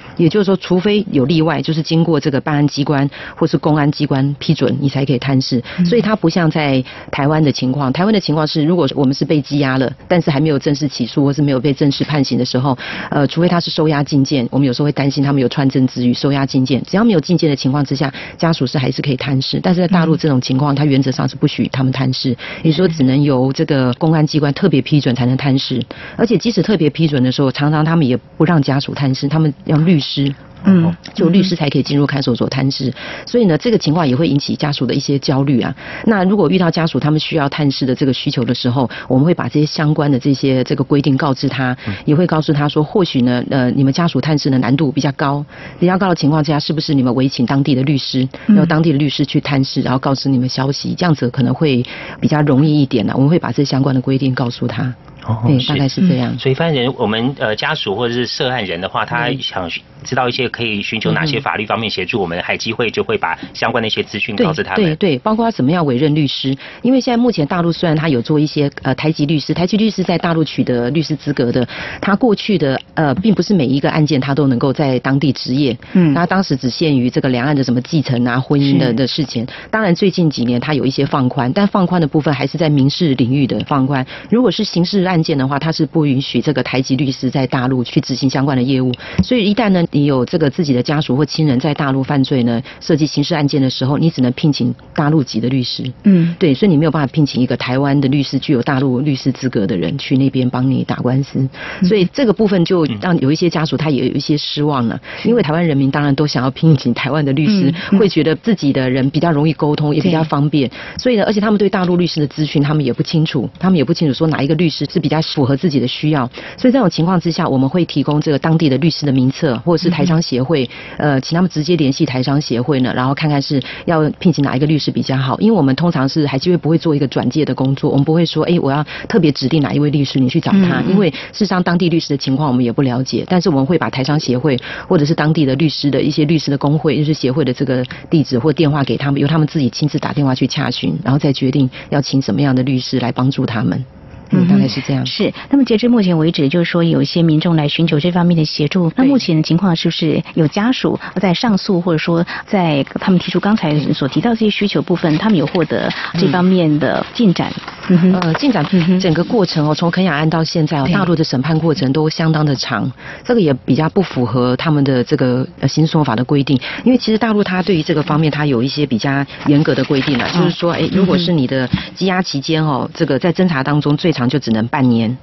[0.17, 5.61] 也就是说，除非有例外，就是经过这个办案机关或是公安机关批准，你才可以探视。
[5.85, 12.77] 所以它不像在台湾的情况，台湾的情况是，如果我们是被羁押了，但是还没有正式起诉或是没有被正式判刑的时候，
[13.09, 16.81] 呃，除非他是收押禁见，我们有时候会担心他们有串证之余收押禁见。
[16.83, 19.59] 只要没有禁见的情况之下，家属是还是可以探视。
[19.61, 25.81] 但是在大陆这种情况，他原则上是不许他们探视，也说只能由这个公安机关特别批准才能探视。
[26.15, 30.33] 而且即使特别批准的时候，常常他们也不让家属探视，他们要律师。
[30.63, 32.93] 嗯，就律师才可以进入看守所探视，
[33.25, 35.75] 所以呢，这个情况也会引起家属的一些焦虑啊。
[36.05, 41.75] 那如果遇到家属他们需要探视的这个需求的时候，我们会把这些相关的这些这个规定告知他，
[42.05, 45.43] 也会告诉他说，或许呢，呃，你们家属探视的难度比较高，
[45.79, 51.83] 比较高的情况之下，是不是你们委请当地的律师，嗯由当地的律师去探视，然后告知你们消息，这样子可能会
[52.19, 54.93] 比较容易一点呢、我们会把这相关的规定告诉他。
[55.25, 56.37] 哦对，大概是这样。
[56.37, 59.69] 所以，犯人我们呃家属或者是涉案人的话，他想
[60.03, 64.83] 知道一些可以寻求哪些法律方面协助，我们海基会就会把相关的一些资讯告知他们。
[64.83, 71.67] 对对，包括他怎么样委任律师，因为现在目前大陆虽然他有做一些呃台籍律师，台籍律师在大陆取得律师资格的，
[72.01, 79.45] 他过去的呃并不是每一个案件他都能够在当地执业，嗯他当时只限于这个两岸的什么继承啊、婚姻的的事情。
[79.69, 84.05] 当然最近几年他有一些放宽，但放宽的部分还是在民事领域的放宽。
[84.29, 88.91] 如果是刑事案件的话，他是不允许这个台籍律师在大陆去执行相关的业务。
[89.23, 95.83] 所以一旦呢你有这个自己的家属或亲人在大陆犯罪呢，涉及刑事案件的时候，你只能聘请大陆籍的律师。
[96.03, 101.47] 嗯，对，所以你没有办法聘请一个台湾的律师，具有大陆律师资格的人去那边帮你打官司。
[101.83, 110.69] 所以这个部分就让有一些家属他也有一些失望了，因为台湾人民当然都想要聘请台湾的律师，会觉得自己的人比较容易沟通，也比较方便。
[110.97, 116.29] 所以呢，而且他们对大陆律师的资讯他们也不清楚，他们也不清楚说哪一个律师是比较符合自己的需要。
[116.57, 125.39] 所以这种情况之下，我们会提供这个当地的律师的名册，或者是台商协会，呃，请他们直接联系台商协会呢，然后看看是要聘请哪一个律师比较好。
[125.39, 143.83] 因为我们通常是海基会不会做一个转介的工作，我们不会说，哎，我要特别指定哪一位律师你去找他，因为事实上当地律师的情况我们也不了解，但是我们会把台商协会或者是当地的律师的一些律师的工会、律师协会的这个地址或电话给他们，由他们自己亲自打电话去洽询，然后再决定要请什么样的律师来帮助他们。
[144.31, 145.05] 嗯，大概是这样。
[145.05, 148.91] 是，那么截至目前为止，就是说有一些民众来寻求这方面的协助。
[148.95, 157.51] 那目前的情况是不是有家属在上诉，或者说在他们提出刚才所提到这些需求部分，他们有获得这方面的进展？
[157.89, 158.65] 嗯呃，进展
[158.99, 162.89] 整个过程哦，从肯雅案到现在哦，大陆的审判过程都相当的长，
[163.23, 171.67] 这个也比较不符合他们的这个呃刑事诉讼法的规定，因为其实大陆它对于这个方面它有一些比较严格的规定啊，就是说，哎，如果是你的
[171.97, 175.17] 羁押期间哦，这个在侦查当中最长就只能半年，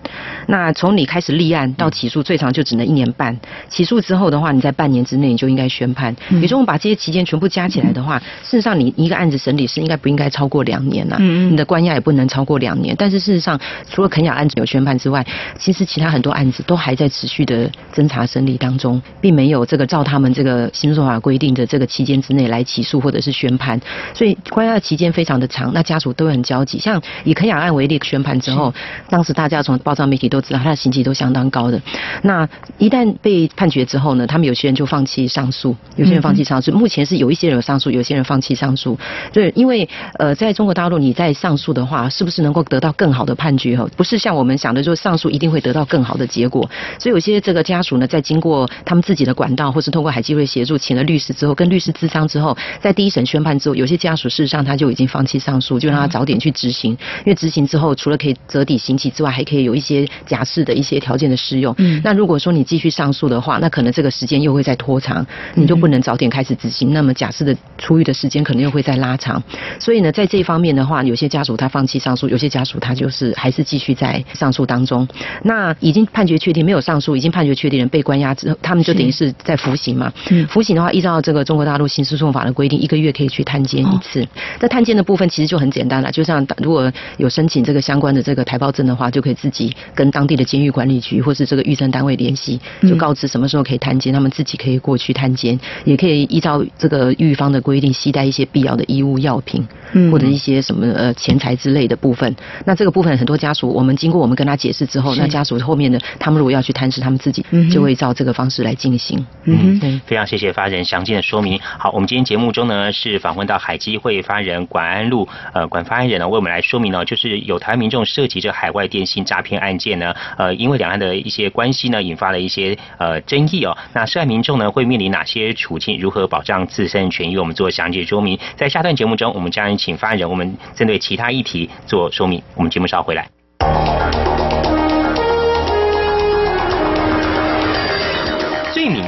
[0.46, 3.38] 那从你开始立案到起诉最长就只能一年半，
[3.68, 11.16] 起诉之后的话，你在半年之内你就应该宣判，也就是我们把这些期间全部加起来的话，事实上你一个案子审理是应该不应该超过两年呐，
[11.50, 13.58] 你的关押也不能超过两年，但是事实上
[13.90, 15.24] 除了肯雅案子有宣判之外，
[15.58, 23.80] 其实其他很多案子都还在持续的侦查审理当中，并没有这个照他们这个刑诉法规定的这个期间之内来起诉或者是宣判，
[24.14, 26.78] 所以关押的期间非常的长，那家属都很焦急。
[26.78, 28.72] 像以肯雅案为例，宣判之后，
[29.08, 31.80] 当时大家从报章媒体都知道他的刑期都相当高的，
[32.22, 38.98] 那一旦被判决之后呢，他们有些人就放弃上诉，有些人放弃上诉，目前是有一些人有上诉，有些人放弃上诉，
[39.32, 43.76] 对，因为呃，在中国大陆你在上诉的话，是不是能够得到更好的判决？
[43.76, 46.68] 哈，不是像我们想的，就是上诉一定会得到更好的结果。
[46.98, 61.74] 所以有些这个家属呢，在经过他们自己的管道，或是通过海基会协助，请了律师之后，跟律师咨商之后，在第一审宣判之后，有些家属事实上他就已经放弃上诉，就让他早点去执行，因为执行之后，除了可以折抵刑期之外，还可以有一些假释的一些条件的适用。
[61.78, 69.42] 嗯，那如果说你继续上诉的话，那可能这个时间又会再拖长，你就不能早点开始执行，那么假释的出狱的时间可能又会再拉长。
[69.80, 75.06] 所以呢，在这一方面的话，有些家属他放弃上诉，有些家属他就是还是继续在上诉当中。
[75.42, 80.12] 那已经判决确定没有上诉，已经判决确定人被关押之后，他们就等于是在服刑嘛。
[80.30, 84.26] 嗯服刑的话，依照这个中国大陆刑事诉讼法的规定，一个月可以去探监一次。
[84.60, 99.66] 那探监的部分其实就很简单了，就像如果有申请这个相关的这个台胞证的话，就可以自己跟当地的监狱管理局或是这个预侦单位联系，就告知什么时候可以探监，他们自己可以过去探监，也可以依照这个狱方的规定，携带一些必要的衣物药品，
[100.10, 102.34] 或者一些什么呃钱财之类的部分。
[102.64, 109.24] 那这个部分很多家属，我们经过我们跟他解释之后，那家属后面的他们如果要去探视，他们自己就会照这个方式来进行。
[109.44, 111.58] 嗯，对，非常谢谢发人详尽的说明。
[111.60, 123.76] 好，我们今天节目中呢是访问到海基会发言人管安路，呃，管发言人呢为我们来说明呢，就是有台湾民众涉及这海外电信诈骗案件呢，呃，因为两岸的一些关系呢，引发了一些呃争议哦。
[123.92, 125.98] 那涉案民众呢会面临哪些处境？
[125.98, 127.36] 如何保障自身权益？
[127.36, 128.38] 我们做详细说明。
[128.56, 132.42] 在下段节目中，我们将请发言人我们针对其他议题做说明。
[132.54, 134.27] 我们节目稍后回来。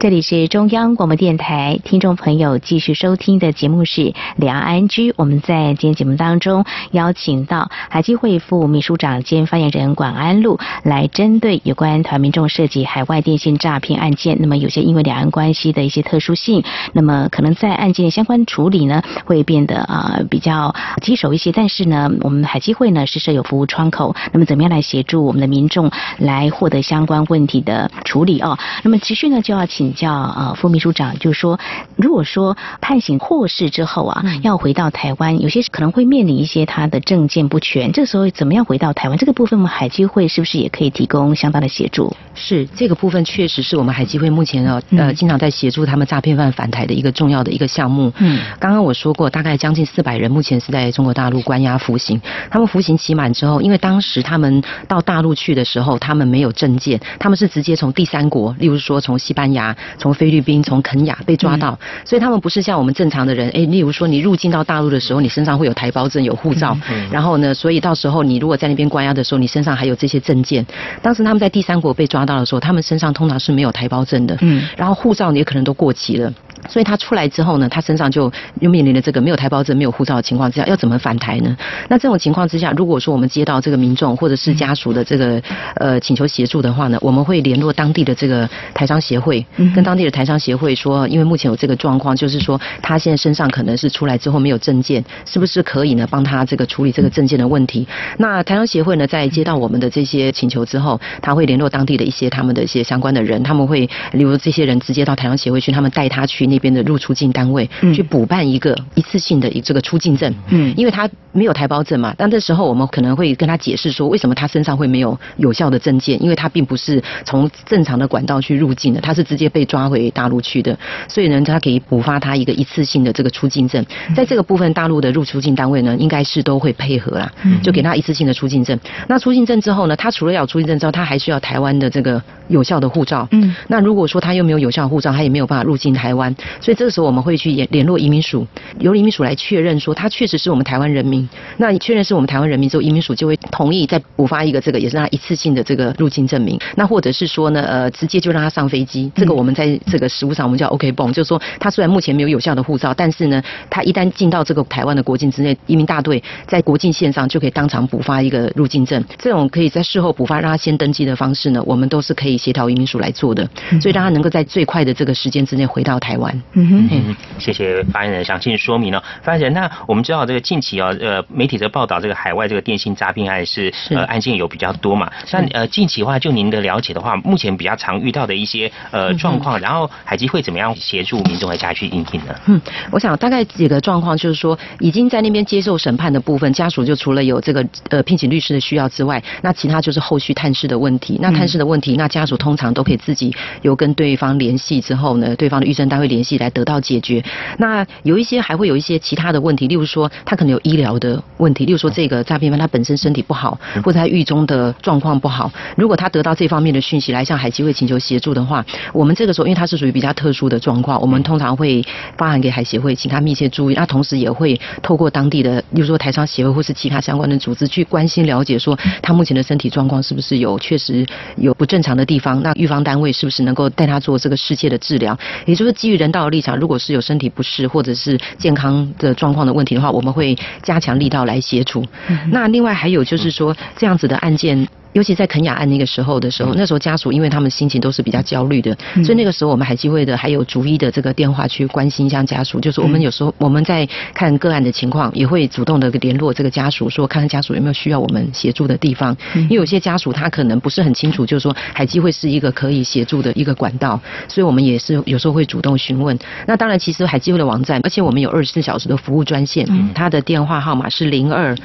[0.00, 4.00] 这里是中央广播电台，听众朋友继续收听的节目是
[4.36, 5.10] 《两岸安居》。
[5.18, 21.52] 我们在今天节目当中邀请到海基会副秘书长兼发言人管安路来针对有关台湾民众涉及海外电信诈骗案件，那么有些因为两岸关系的一些特殊性，那么可能在案件相关处理呢会变得啊比较棘手一些。
[21.52, 28.58] 但是呢，我们海基会呢是设有服务窗口，那么怎么样来协助我们的民众来获得相关问题的处理哦？
[28.82, 29.89] 那么持续呢就要请。
[29.94, 31.58] 叫呃副秘书长，就是说，
[31.96, 39.18] 如果说判刑获释之后啊，要回到台湾，有些可能会面临一些他的证件不全，这时候怎么样回到台湾？
[39.18, 42.14] 这个部分，我们海基会是不是也可以提供相当的协助？
[42.34, 48.12] 是这个部分，确实是我们海基会目前呢呃经常在协助他们诈骗犯返台的一个重要的一个项目。
[48.18, 52.20] 嗯，刚刚我说过，大概将近四百人目前是在中国大陆关押服刑，
[52.50, 59.76] 他们服刑期满之后，因为当时他们到大陆去的时候，他们没有证件，他们是直接从第三国，例如说从西班牙。
[59.98, 66.76] 从菲律宾、从肯雅被抓到，所以他们不是像我们正常的人，哎，例如说你入境到大陆的时候，你身上会有台胞证、有护照，
[67.10, 70.64] 然后呢，所以到时候你如果在那边关押的时候，你身上还有这些证件。
[71.02, 76.32] 当时他们在第三国被抓到的时候，他们身上通常是没有台胞证的，嗯，然后护照也可能都过期了。
[76.68, 78.30] 所以他出来之后呢，他身上就
[78.60, 81.56] 又面临了这个没有台胞证、没有护照的情况之下，要怎么返台呢？
[81.88, 85.40] 那这种情况之下，如果说我们接到这个民众或者是家属的这个
[85.76, 89.44] 呃请求协助的话呢，我们会联络当地的这个台商协会，
[89.74, 97.88] 跟当地的台商协会说，因为目前有这个状况，就是说他现在身上可能是出来之后没有证件，是不是可以呢帮他这个处理这个证件的问题？
[98.18, 106.49] 那台商协会呢，在接到我们的这些请求之后，他会联络当地的一些他们的一些相关的人，他们会例如这些人直接到台商协会去，他们带他去。
[106.50, 112.14] 那边的入出境单位去补办一个一次性的这个出境证，嗯，因为他没有台胞证嘛。
[112.18, 116.22] 但这时候我们可能会跟他解释说，为什么他身上会没有有效的证件？
[116.22, 120.76] 因为他并不是从正常的管道去入境的，他是直接被抓回大陆去的。
[121.08, 123.84] 所以呢，他可以补发他一个一次性的这个出境证。
[124.14, 127.30] 在这个部分，大陆的入出境单位呢，应该是都会配合啦，
[127.62, 128.78] 就给他一次性的出境证。
[129.08, 133.28] 那出境证之后呢，他除了要出境证之后，他还需要台湾的这个有效的护照。
[133.30, 136.34] 嗯，那如果说他又没有有效护照，他也没有办法入境台湾。
[136.60, 138.46] 所以这个时候我们会去联联络移民署，
[138.78, 141.28] 由移民署来确认说他确实是我们台湾人民。
[141.56, 146.58] 那你确认是我们台湾人民之后，移民署就会同意再补发一个这个也是他一次性的这个入境证明。
[146.76, 149.10] 那或者是说呢，呃，直接就让他上飞机。
[149.14, 159.02] 这个我们在这个实务上我们叫 OK 泵，就是说他虽然目前没有有效的护照，但是呢，他一旦进到这个台湾的国境之内，移民大队在国境线上就可以当场补发一个入境证。
[159.18, 163.48] 这种可以在事后补发让他先登记的方式呢，我们都是可以协调移民署来做的。
[163.80, 166.29] 所以让他能够在最快的这个时间之内回到台湾。
[166.52, 169.02] 嗯哼，谢谢发言人详细说明了。
[169.22, 175.10] 发言人，那我们知道这个近期哦，呃，媒体的报道，这个海外这个电信诈骗案是呃案件有比较多嘛？
[175.32, 182.34] 那呃近期的话，就您的了解的话，目前比较常遇到的一些呃状况，然后海基会怎么样协助民众来加去应聘呢？
[182.46, 182.60] 嗯，
[182.90, 191.18] 我想大概几个状况，就是说已经在那边接受审判的部分，家属就除了有这个呃聘请律师的需要之外，那其他就是后续探视的问题。
[191.20, 197.22] 那探视的问题，那家属通常都可以自己有跟对方联系之后呢，对方的预侦单位联系来得到解决。
[197.58, 205.50] 那有一些还会有一些其他的问题，例如说他可能有医疗的问题，例如说这个诈骗犯他本身身体不好，或者他狱中的状况不好。
[205.76, 211.84] 如果他得到这方面的讯息来向海基会请求协助的话，我们这个时候因为他是属于比较特殊的状况，我们通常会
[212.16, 213.74] 发函给海协会，请他密切注意。
[213.74, 221.06] 那同时也会透过当地的，例如说台商协会或是其他相关的组织去关心了解，说他目前的身体状况是不是有确实
[221.36, 222.42] 有不正常的地方。
[222.42, 225.18] 那预防单位是不是能够带他做这个世界的治疗？
[225.46, 231.84] 也就是基于人道的立场，如果是有身体不适或者是健康的状况的问题的话，我们会加强力道来协助。
[232.30, 234.68] 那另外还有就是说，这样子的案件。
[234.92, 249.16] 尤其在肯雅案那个时候的时候，那时候家属因为他们心情都是比较焦虑的，所以那个时候我们海基会的还有逐一的这个电话去关心一下家属，就是我们有时候我们在看个案的情况，也会主动的联络这个家属，说看看家属有没有需要我们协助的地方。
[249.34, 256.18] 因为有些家属他可能不是很清楚，就是说海基会是一个可以协助的一个管道，所以我们也是有时候会主动询问。
[256.46, 259.64] 那当然，其实海基会的网站，而且我们有二十四小时的服务专线，
[259.94, 261.56] 它的电话号码是零二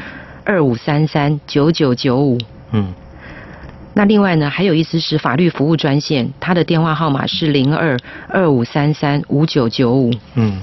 [0.43, 2.37] 二五三三九九九五。
[2.71, 2.93] 嗯。
[3.95, 10.11] 那另外呢，还有一支是法律服务专线，它的电话号码是零二二五三三五九九五。
[10.35, 10.61] 嗯。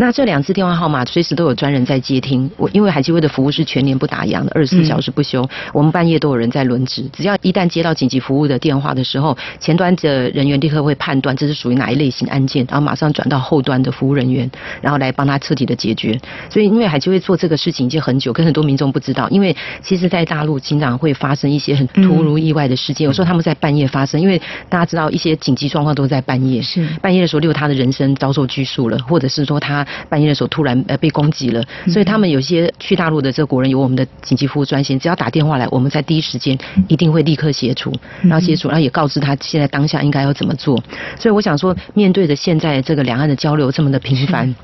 [0.00, 2.48] 那这两次电话号码随时都有专人在接听。
[2.56, 5.44] 我因为海基会的服务是全年不打烊的，二十四小时不休。
[5.74, 14.48] 我们半夜都有人在轮值，只要一旦接到紧急服务的电话的时候，前端的人员立刻会判断这是属于哪一类型案件，然后马上转到后端的服务人员，
[14.80, 16.16] 然后来帮他彻底的解决。
[16.48, 29.84] 所以因为海基会做这个事情已经很久，跟很多民众不知道，因为其实在大陆经常会发生一些很突如意外的事件，有时候他们在半夜发生，因为大家知道一些紧急状况都在半夜，是半夜的时候，例如他的人生遭受拘束了，或者是说他。
[30.08, 36.58] 半夜的时候突然呃被攻击了，所以他们有些去大陆的这个国人有我们的紧急服务专线，只要打电话来，我们在第一时间
[36.88, 40.82] 一定会立刻协助，然后协助，然后也告知他现在当下应该要怎么做。
[41.18, 44.54] 所以我想说，面对着现在这个两岸的交流这么的频繁。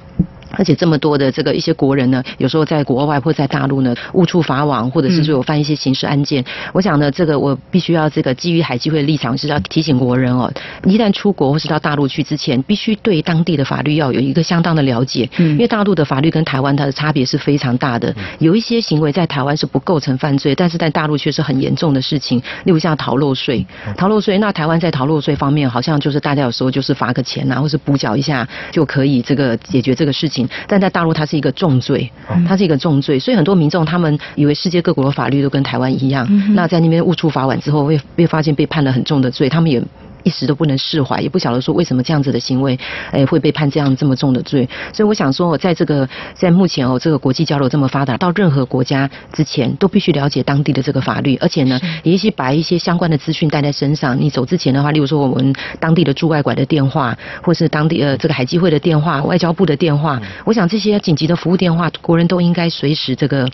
[0.59, 6.45] 而且这么多的这个一些国人呢，有时候在国外或在大陆呢误触法网，或者是说有犯一些刑事案件。
[6.73, 10.53] 我想呢，这个我必须要这个基于海基会的立场是要提醒国人哦，
[10.85, 15.29] 一旦出国或是到大陆去之前，必须对当地的法律要有一个相当的了解。
[15.39, 15.51] 嗯。
[15.53, 22.39] 因为大陆的法律跟台湾它的差别是非常大的，有一些行为在台湾是不构成犯罪，但是在大陆却是很严重的事情。
[22.65, 23.65] 例如像逃漏税，
[23.97, 30.44] 逃漏税，那台湾在逃漏税方面好像就是大家有时候就是罚个钱啊，或是补缴一下就可以这个解决这个事情。
[30.67, 32.11] 但在大陆，它是一个重罪，
[32.47, 39.83] 它是一个重罪，所以很多民众他们以为世界各国的法律都跟台湾一样，那在那边误触法网之后，会被发现被判了很重的罪，他们也。
[40.25, 42.77] 一时都不能释怀，也不晓得说为什么这样子的行为，
[43.12, 44.68] 哎，会被判这样这么重的罪。
[44.93, 54.18] 所以我想说，我在这个在目前哦，这个国际交流这么发达，到任何国家之前都必须了解当地的这个法律，而且呢，也一些把一些相关的资讯带在身上。
[54.18, 63.49] 你走之前的话，例如说我们当地的驻外馆的电话，或是当地呃这个海基会的电话、外交部的电话，我想这些紧急的服务电话，国人都应该随时这个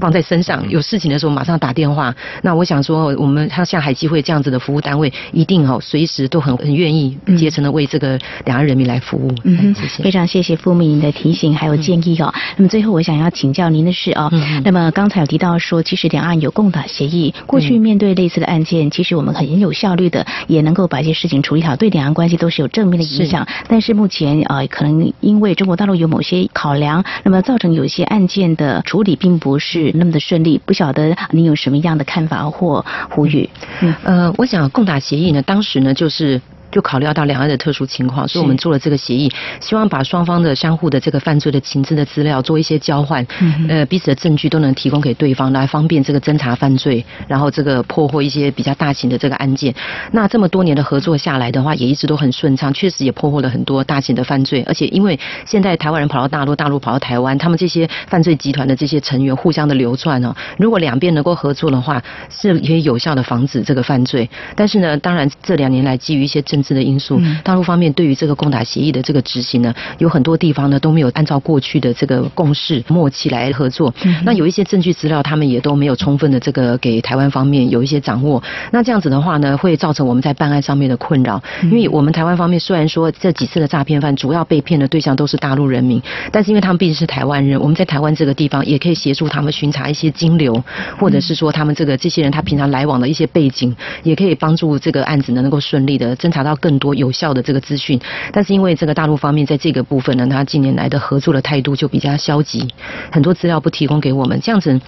[0.00, 2.14] 放在身上，有事情的时候马上打电话。
[2.42, 9.30] 那我想说，我们像像海基会这样子的服务单位，一定哦随时都很很愿意竭诚的为这个两岸人民来服务。
[9.44, 12.32] 嗯，谢谢，非常谢谢傅明您的提醒还有建议哦。
[12.56, 14.30] 那么最后我想要请教您的是哦，
[14.64, 23.46] 那么刚才有提到说，其实两岸有共打协议，过去面对类似的案件，其实我们很有效率的也能够把一些事情处理好，对两岸关系都是有正面的影响。
[23.68, 30.60] 但是目前呃，可能因为中国大陆有某些考量，那么造成有些案件的处理并不是那么的顺利。
[30.64, 33.48] 不晓得您有什么样的看法或呼吁？
[33.80, 36.40] 嗯，呃，我想共打协议呢，当时呢就是。
[36.70, 43.26] 就考虑到两岸的特殊情况，所以我们做了这个协议，希望把双方的相互的这个犯罪的情资的资料做一些交换，
[43.68, 49.74] 呃，彼此的证据都能提供给对方，来方便这个侦查犯罪，然后这个破获一些比较大型的这个案件。
[50.12, 54.64] 那这么多年的合作下来的话，也一直都很顺畅，确实也破获了很多大型的犯罪。
[54.66, 64.28] 而且因为现在台湾人跑到大陆，大陆跑到台湾，他们这些犯罪集团的这些成员互相的流窜哦，如果两边能够合作的话，是可以有效的防止这个犯罪。
[64.54, 73.92] 但是呢，当然这两年来基于一些政治的因素，大陆方面对于这个共打协议的这个执行呢，有很多地方呢都没有按照过去的这个共识默契来合作。
[74.24, 78.42] 那有一些证据资料，他们也都没有充分的这个给台湾方面有一些掌握。
[78.72, 81.42] 那这样子的话呢，会造成我们在办案上面的困扰。
[81.62, 86.00] 因为我们台湾方面虽然说这几次的诈骗犯主要被骗的对象都是大陆人民，
[86.30, 90.62] 但是因为他们毕竟是台湾人，我们在台湾这个地方也可以协助他们巡查一些金流，
[90.98, 96.94] 或者是说他们这个这些人他平常来往的一些背景，也可以帮助这个案子呢能够顺利的侦查到更多。
[96.94, 97.98] 有效的这个资讯，
[98.32, 102.68] 但是因为这个大陆方面在这个部分呢，他近年来的合作的态度就比较消极，
[103.10, 104.80] 很多资料不提供给我们，这样子。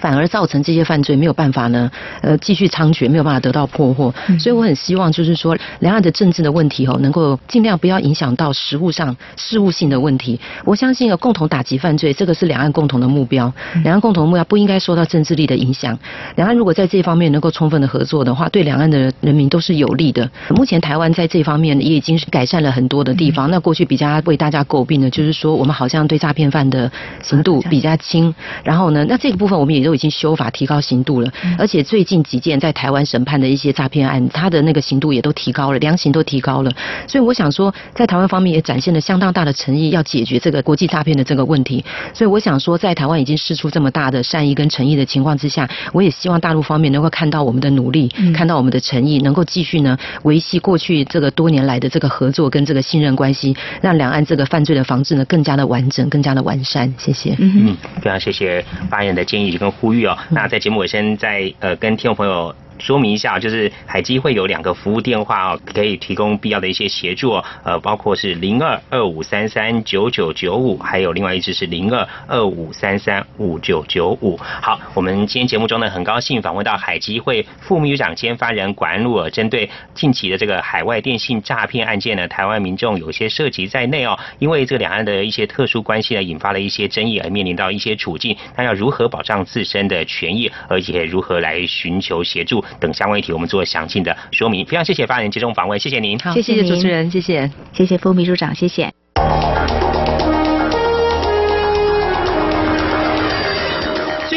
[0.00, 1.90] 反而造成这些犯罪没有办法呢，
[2.20, 4.12] 呃，继续猖獗，没有办法得到破获。
[4.38, 10.40] 所以我很希望，就是说，两岸的政治的问题哦，能够尽量不要影响到实务上事务性的问题。
[10.64, 13.52] 我相信，共同打击犯罪，这个是两岸共同的目标。
[13.84, 15.98] 两岸共同目标不应该受到政治力的影响。
[16.36, 20.28] 两岸如果在这方面能够充分的合作的话，对两岸的人民都是有利的。
[20.50, 23.50] 目前台湾在这方面也已经是改善了很多的地方。
[23.50, 26.90] 那过去比较为大家诟病的，就是说我们好像对诈骗犯的
[27.22, 28.34] 刑度比较轻。
[28.64, 29.81] 然后呢，那这个部分我们也。
[29.82, 36.70] 都已经修法提高刑度了，而且最近几件在台湾审判的一些诈骗案，他的那个刑度也都提高了，量刑都提高了。
[37.06, 41.84] 所以我想说，在台湾方面也展现了相当大的诚意，要解决这个国际诈骗的这个问题。
[42.12, 56.92] 所以我想说，在台湾已经试出这么大的善意跟诚意的情况之下，我也希望大陆方面能够看到我们的努力，看到我们的诚意，能够继续呢维系过去这个多年来的这个合作跟这个信任关系，让两岸这个犯罪的防治呢更加的完整，更加的完善。
[56.98, 57.34] 谢谢。
[57.38, 59.72] 嗯，非常谢谢发言的建议跟。
[59.80, 62.54] 呼吁哦，那在节目尾声，再呃跟听众朋友。
[62.82, 74.36] 说明一下，就是海基会有两个服务电话哦，可以提供必要的一些协助，呃，包括是零二二五三三九九九五，还有另外一支是零二二五三三五九九五。
[74.60, 92.64] 好，我们今天节目中呢，很高兴访问到海基会副秘书长兼发人管安禄尔，针对近期的这个海外电信诈骗案件呢，台湾民众有些涉及在内哦，因为这两岸的一些特殊关系呢，引发了一些争议，而面临到一些处境，那要如何保障自身的权益，而且如何来寻求协助？
[92.80, 94.64] 等相关议题，我们做详尽的说明。
[94.64, 96.18] 非常谢谢发言人接受访问，谢谢您。
[96.18, 98.92] 好，谢谢主持人，谢谢，谢谢副秘书长，谢谢。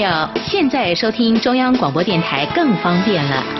[0.00, 3.59] 友，现在收听中央广播电台更方便了。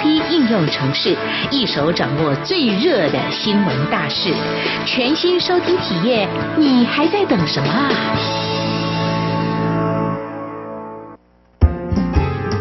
[0.09, 1.15] 应用程式，
[1.49, 4.33] 一手掌握最热的新闻大事，
[4.85, 6.27] 全新收听体验，
[6.57, 7.89] 你还在等什么啊？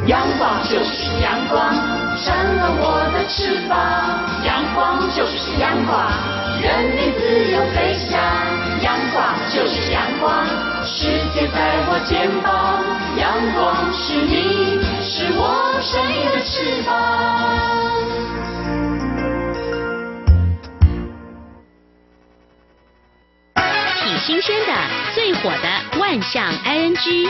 [0.06, 1.72] 阳光就是阳光，
[2.16, 3.78] 扇了我的翅膀。
[4.44, 6.10] 阳光就是阳光，
[6.60, 8.18] 任你自由飞翔。
[8.82, 9.22] 阳光
[9.54, 10.44] 就是阳光，
[10.84, 12.82] 世界在我肩膀。
[13.16, 14.80] 阳光是你，
[15.12, 16.94] 是我生命的翅膀。
[24.04, 24.72] 挺新鲜的，
[25.12, 27.28] 最火的万象 ING。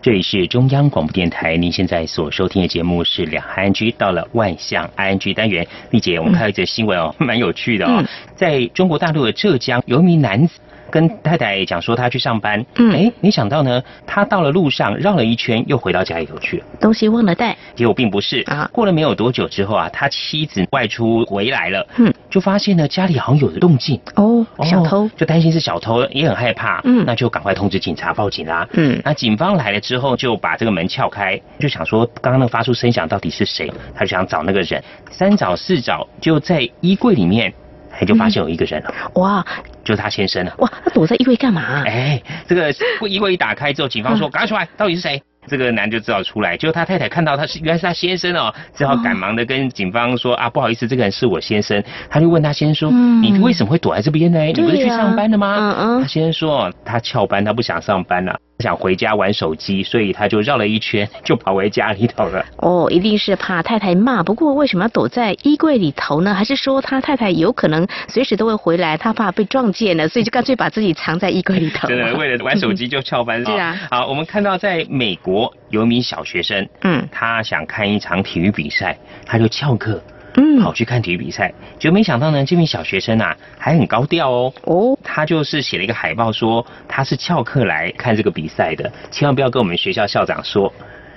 [0.00, 5.66] 这里是中央广播电台，您现在所收听的节目是两岸 ING，到了万象 ING 单元。
[5.90, 8.02] 丽姐，我们看到一则新闻哦，蛮有趣的哦，
[8.34, 10.58] 在中国大陆的浙江，有一名男子。
[10.92, 17.56] 跟太太讲说他去上班，嗯，哎，没想到呢，他到了路上绕了一圈，又回到家里头去了，东西忘了带。
[17.74, 23.98] 结果并不是啊，过了没有多久之后啊，他妻子外出回来了，嗯，就发现呢家里好像有动静。
[24.16, 37.52] 哦，小偷，就担心是小偷，也很害怕，嗯，那就赶快通知警察报警啦，嗯，那警方来了之后就把这个门撬开，就想说刚刚那发出声响到底是谁，他就想找那个人，三找四找就在衣柜里面。
[37.94, 39.44] 哎，就发现有一个人了，哇，
[39.84, 40.52] 就是他先生了。
[40.58, 41.82] 哇，他躲在衣柜干嘛？
[41.84, 42.72] 哎，这个
[43.08, 45.22] 衣柜一打开之后，警方说赶快出来，到底是谁？
[45.48, 51.82] 这个男就只好出来，结果他太太看到他是原来是他先生哦，只好赶忙的跟警方说啊，不好意思，这个人是我先生。
[52.08, 54.40] 他就问他先生说，你为什么会躲在这边呢？
[54.40, 55.56] 你不是去上班的吗？
[55.58, 56.00] 嗯嗯。
[56.02, 58.38] 他先生说他翘班，他不想上班了。
[58.58, 62.44] 想回家玩手机，所以他就绕了一圈，就跑回家里头了。
[62.58, 64.22] 哦，一定是怕太太骂。
[64.22, 66.32] 不过为什么要躲在衣柜里头呢？
[66.34, 71.86] 还是说他太太有可能随时都会回来，他怕被撞见了，所以就干脆把自己藏在衣柜里头。
[71.90, 73.76] 真的，为了玩手机就翘班 是啊。
[73.90, 78.96] 好，我们看到在美国有一名小学生，嗯，他想看一场体育比赛，
[79.26, 80.00] 他就翘课。
[80.34, 84.52] 嗯，跑去看体育比赛，就没想到呢，这名小学生啊还很高调哦。
[84.64, 90.72] 哦，他就是写了一个海报，说他是翘课来看这个比赛的，千万不要跟我们学校校长说。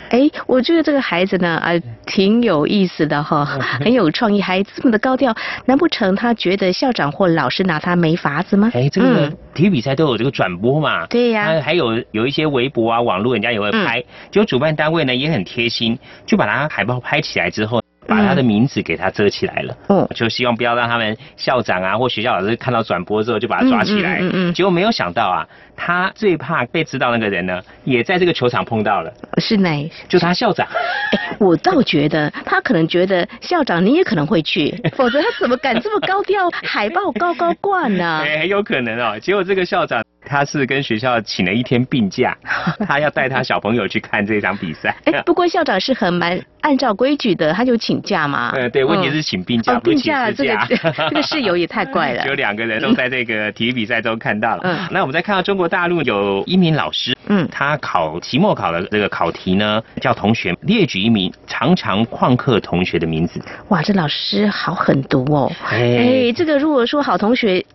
[0.09, 1.72] 哎，我觉得这个孩子呢，啊，
[2.05, 3.43] 挺有意思的哈，
[3.82, 5.36] 很有创意，还这么的高调。
[5.66, 8.70] 难不成他觉得校长或老师拿他没法子吗？
[8.76, 11.07] 哎，这个体育比赛都有这个转播嘛。
[11.07, 11.59] 对呀。
[11.59, 13.99] 还有有一些微博啊、网络，人家也会拍。
[14.30, 17.82] 结果主办单位呢也很贴心，就把他海报拍起来之后。
[18.07, 29.91] 把他的名字给他遮起来了，嗯，就希望不要让他们校长啊或学校老师看到转播之后就把他抓起来，嗯嗯，结果没有想到啊，他最怕被知道那个人呢，也在这个球场碰到了，是哪？
[30.07, 30.67] 就他校长。
[31.11, 38.21] 哎，我倒觉得他可能觉得校长你也可能会去， 否则他怎么敢这么高调， 海报高高挂呢？
[38.26, 39.19] 哎，很有可能哦。
[39.19, 42.36] 结果这个校长他是跟学校请了一天病假，
[42.88, 44.95] 他要带他小朋友去看这场比赛。
[45.05, 48.51] 哎，不过校长是很蛮按照规矩的，他就请假嘛。
[48.55, 50.32] 呃，对，问题是请病假，不请假。
[50.32, 50.57] 这个
[51.09, 52.26] 这个室友也太怪了。
[52.26, 54.61] 有两个人都在这个体育比赛中看到了。
[54.63, 54.88] 嗯。
[54.89, 63.41] 那我们再看到中国大陆有一名老师，嗯，他考期末考的这个考题呢，叫同学列举一名常常旷课同学的名字。
[63.70, 65.51] 哇，这老师好狠毒哦。
[65.70, 65.78] 哎。
[66.28, 67.66] 哎，这个如果说好同学。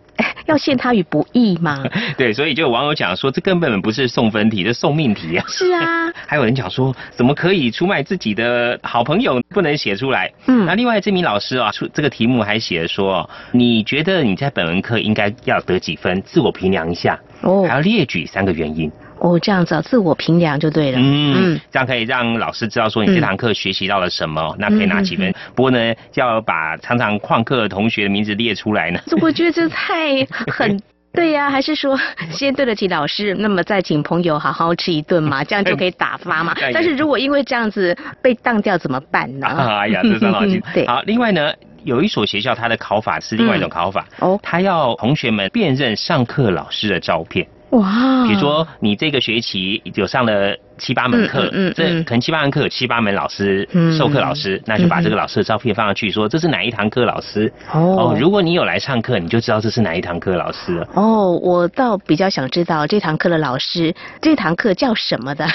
[0.45, 1.83] 要陷他于不义吗？
[2.17, 5.45] 对，所以就有网友讲说，这根本不是送分题，这送命题啊！
[5.47, 10.31] 是啊， 还有人讲说，怎么可以出卖自己的好朋友，不能写出来？
[10.45, 16.21] 嗯，那另外这名老师啊，出这个题目还写说，你觉得你在本文课应该要得几分？
[16.21, 18.91] 自我评量一下，哦，还要列举三个原因。
[19.19, 20.97] 哦，这样子啊自我评量就对了。
[20.99, 25.31] 嗯嗯，这样可以让老师知道说你这堂课学习到了什么，那可以拿几分。
[25.53, 28.99] 不过呢，要把常常旷课的同学的名字列出来呢。
[29.21, 30.81] 我觉得这太很
[31.13, 31.95] 对呀，还是说
[32.31, 36.55] 先对得起老师，那么再请朋友好好吃一顿嘛， 这样就可以打发嘛。
[36.73, 39.45] 但是如果因为这样子被当掉怎么办呢？
[39.81, 40.59] 哎呀，这伤脑筋。
[40.73, 41.53] 对，好，另外呢。
[41.83, 44.05] 有一所学校，它的考法是另外一种考法。
[44.19, 47.47] 哦，它要同学们辨认上课老师的照片。
[47.71, 48.25] 哇！
[48.27, 57.51] 比如说，你这个学期有上了七八门课，嗯这可能七八门课有七八门老师嗯授课老师，那就把这个老师的照片放上去，说这是哪一堂课老师。
[57.71, 60.87] 哦如果你有来上课，你就知道这是哪一堂课老师了。
[60.95, 65.45] 哦，我倒比较想知道这堂课的老师，这堂课叫什么的？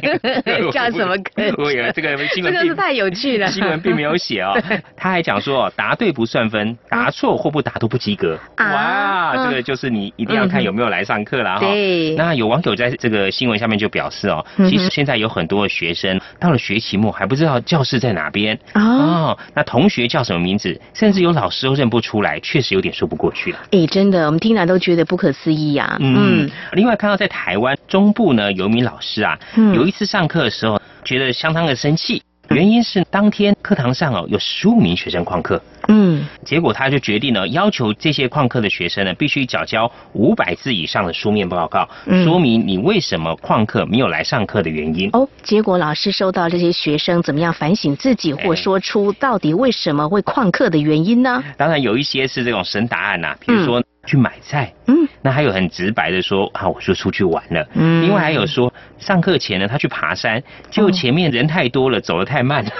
[0.72, 1.54] 叫什么课？
[1.58, 3.46] 我以为这个新闻并 这个是太有趣了。
[3.48, 4.58] 新闻并没有写哦，
[4.96, 8.38] 他还讲说哦答对不算分，答错或不答都不及格。
[8.56, 11.60] 啊哇，嗯这个就是你一定要看有没有来上课了哈。
[11.60, 18.58] 对那有网友在这个新闻下面就表示哦，其实现在有很多的学生到了学期末还不知道教室在哪边。
[18.72, 23.58] 啊哦，那同学叫什么名字，甚至有老师都认不出来，确实有点说不过去了。
[23.70, 29.74] 哎，真的，我们听了都觉得不可思议呀、嗯，另外看到在台湾中部呢，有一名老师啊，嗯。
[29.74, 35.60] 有一次上课的时候，觉得相当的生气，原因是当天课堂上哦有十五名学生旷课。
[35.88, 45.10] 嗯，结果他就决定呢，要求这些旷课的学生呢，必须缴交五百字以上的书面报告，嗯说明你为什么旷课没有来上课的原因。
[45.12, 51.42] 哦，结果老师收到这些学生怎么样反省自己，或说出到底为什么会旷课的原因呢？
[51.56, 57.66] 当然有一些是这种神答案呐、比如说去买菜，嗯，那还有很直白的说啊，我就出去玩了。
[57.74, 62.70] 嗯另外还有说上课前呢，他去爬山，结果前面人太多了，走得太慢了。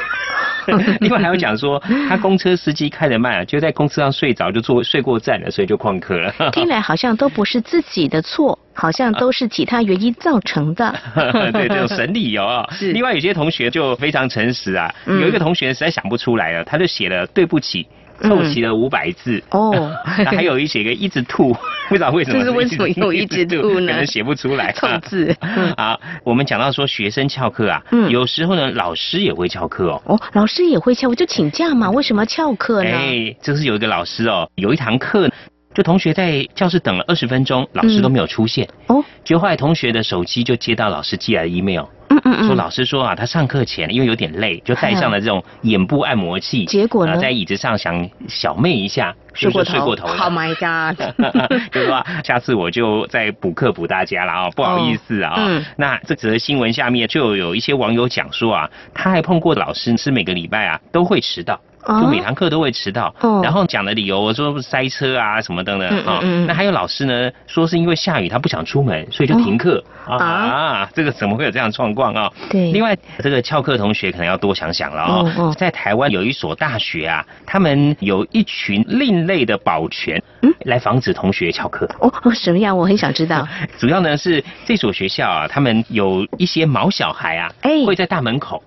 [1.01, 6.51] 另外还有讲说，他公车司机开得慢啊，就在公车上睡着，就坐睡过站了，所以就旷课了。
[6.53, 10.93] 听来好像都不是自己的错， 好像都是其他原因造成的。
[11.53, 17.87] 对，这种神理由啊、是另外有些同学就非常诚实啊，嗯有一个同学实在想不出来了，他就写了对不起。
[18.23, 19.43] 凑齐了五百字。
[19.51, 19.93] 哦。
[20.25, 21.53] 那还有一写个一直吐，
[21.89, 23.93] 不知道为什么这是为什么又一直吐呢？
[23.93, 24.73] 可能写不出来。
[24.77, 25.35] 凑字。
[25.41, 28.11] 嗯啊，我们讲到说学生翘课啊，嗯。
[28.11, 30.03] 有时候呢老师也会翘课哦。
[30.07, 32.91] 哦，老师也会翘，我就请假嘛，为什么要翘课呢？
[32.91, 35.31] 哎，就是有一个老师哦，有一堂课，
[35.75, 38.69] 就同学在教室等了二十分钟，老师都没有出现。
[38.89, 41.85] 哦，结果后来同学的手机就接到老师寄来的 email。
[42.11, 46.67] 嗯嗯嗯说老师说啊，他上课前因为有点累，就带上了这种眼部按摩器。
[46.67, 50.23] 结果呢啊在椅子上想小寐一下，睡过头睡过头了。
[50.23, 51.01] ，Oh my god！
[51.73, 61.59] 就说啊下次我就再补课补大家了啊、不好意思啊、哦嗯那这则新闻下面就有一些网友讲说啊，他还碰过老师是每个礼拜啊都会迟到。
[61.85, 72.31] 哦就每堂课都会迟到，哦然后讲的理由我说塞车啊什么的呢，嗯嗯啊嗯那还有老师呢说是因为下雨他不想出门，所以就停课、哦啊，这个怎么会有这样的状况啊？
[72.51, 80.23] 对另外这个翘课同学可能要多想想了啊、在台湾有一所大学啊，他们有一群另类的保全，
[80.65, 81.89] 来防止同学翘课。
[82.01, 82.77] 哦哦，什么样？
[82.77, 83.47] 我很想知道。
[83.79, 88.63] 主要呢是这所学校啊，他们有一些毛小孩啊，哎会在大门口。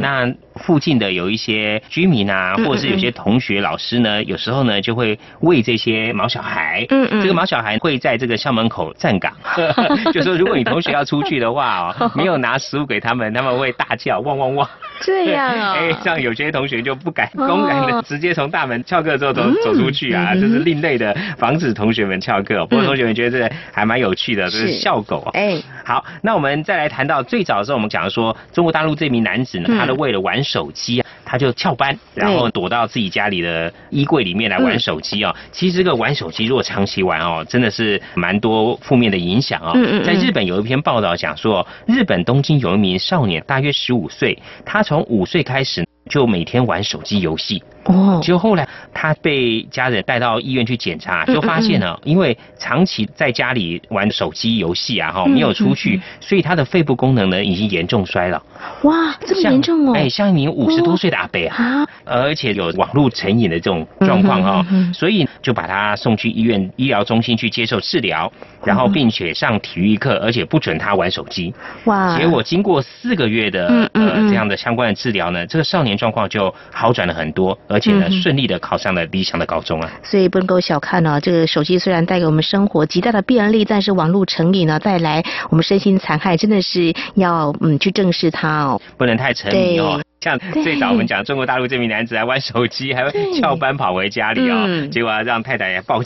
[0.00, 6.86] 那附近的有一些居民啊，或者是有些同学、老师呢，有时候呢就会喂这些毛小孩。
[6.90, 9.32] 嗯嗯这个毛小孩会在这个校门口站岗，
[10.12, 14.68] 就说如果你同学要出去的话哦，没有拿食物给他们，他们会大叫汪汪汪。
[15.00, 19.54] 这样啊、哎，像有些同学就不敢哦公然的直接从大门翘课之后走嗯。
[19.64, 22.64] 走出去啊，嗯这是另类的防止同学们翘课。
[22.66, 25.30] 不过同学们觉得这还蛮有趣的，这是是校狗啊。
[25.34, 29.78] 哎，好，那我们再来谈到最早的时候，我们讲说中国大陆这名男子呢，嗯。
[29.78, 35.32] 他的为了玩手机啊，他就翘班，然后躲到自己家里的衣柜里面来玩手机哦。
[35.52, 39.70] 其实这个玩手机如果长期玩哦，真的是蛮多负面的影响哦。
[39.76, 47.62] 嗯嗯嗯在日本有一篇报道讲说，日本东京有一名少年，大约十五岁，他从五岁开始就每天玩手机游戏。
[47.84, 58.40] 哦，结果后来他被家人带到医院去检查，嗯就发现呢，因为长期在家里玩手机游戏啊，哈，嗯没有出去嗯，所以他的肺部功能呢已经严重衰老。
[58.82, 59.92] 哇，这么严重哦！
[59.94, 68.30] 哎，像一名五十多岁的阿伯啊，啊，而且有网络成瘾的这种状况哈嗯哼嗯哼，所以就把他送去医院医疗中心去接受治疗，
[68.62, 71.52] 然后并且上体育课，而且不准他玩手机。
[71.84, 79.90] 哇，结果经过四个月的呃这样的相关的治疗呢，这个少年状况就好转了很多，而且呢嗯顺利的考上了理想的高中啊。
[80.02, 88.80] 所以不能够小看呢，这个手机虽然带给我们生活极大的便利，但是网络成瘾呢带来我们身心残害，真的是要嗯去正视它哦。
[88.96, 90.00] 不能太沉迷哦。
[90.20, 96.02] 像最早我们讲中国大陆这名男子还玩手机，还会翘班跑回家里哦，嗯结果让太太也抱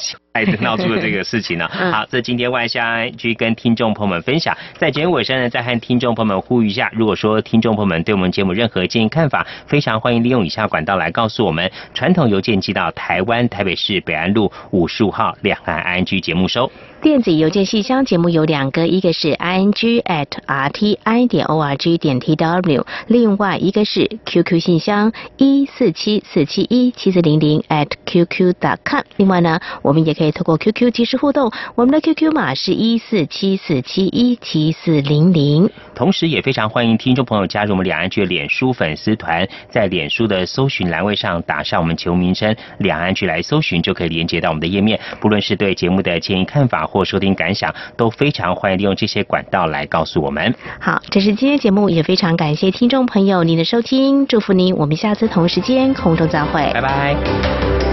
[0.61, 1.69] 闹出了这个事情呢。
[1.79, 11.71] 嗯好，这今天万香去跟听众朋友们分享，在节目尾声呢，再和听众朋友们呼吁一下，如果说听众朋友们对我们节目任何建议看法，非常欢迎利用以下管道来告诉我们。
[11.95, 16.69] 传统邮件寄到台湾台北市北安路五十五号两岸 ING 节目收。
[17.01, 24.59] 电子邮件信箱节目有两个，一个是 i n g at r t i 点 o r g 点 t w，另外一个是 QQ
[24.59, 29.03] 信箱一四七四七一七四零零 at qq dot com。
[29.19, 30.24] 另外呢，我们也可以。
[30.25, 35.69] 可以透过 QQ 及时互动，我们的 QQ 码是一四七四七一七四零零。
[35.95, 44.99] 同时，也非常欢迎听众朋友加入我们两岸局脸书粉丝团，在脸书的搜寻栏位上打上我们球名称“两岸局”来搜寻，就可以连接到我们的页面。
[45.21, 50.55] 不论是对节目的建议看法或收听感想，都非常欢迎利用这些管道来告诉我们。
[50.81, 57.84] 好，这是今天节目，也非常感谢听众朋友您的收听，祝福您，我们下次同时间空中再会，拜拜。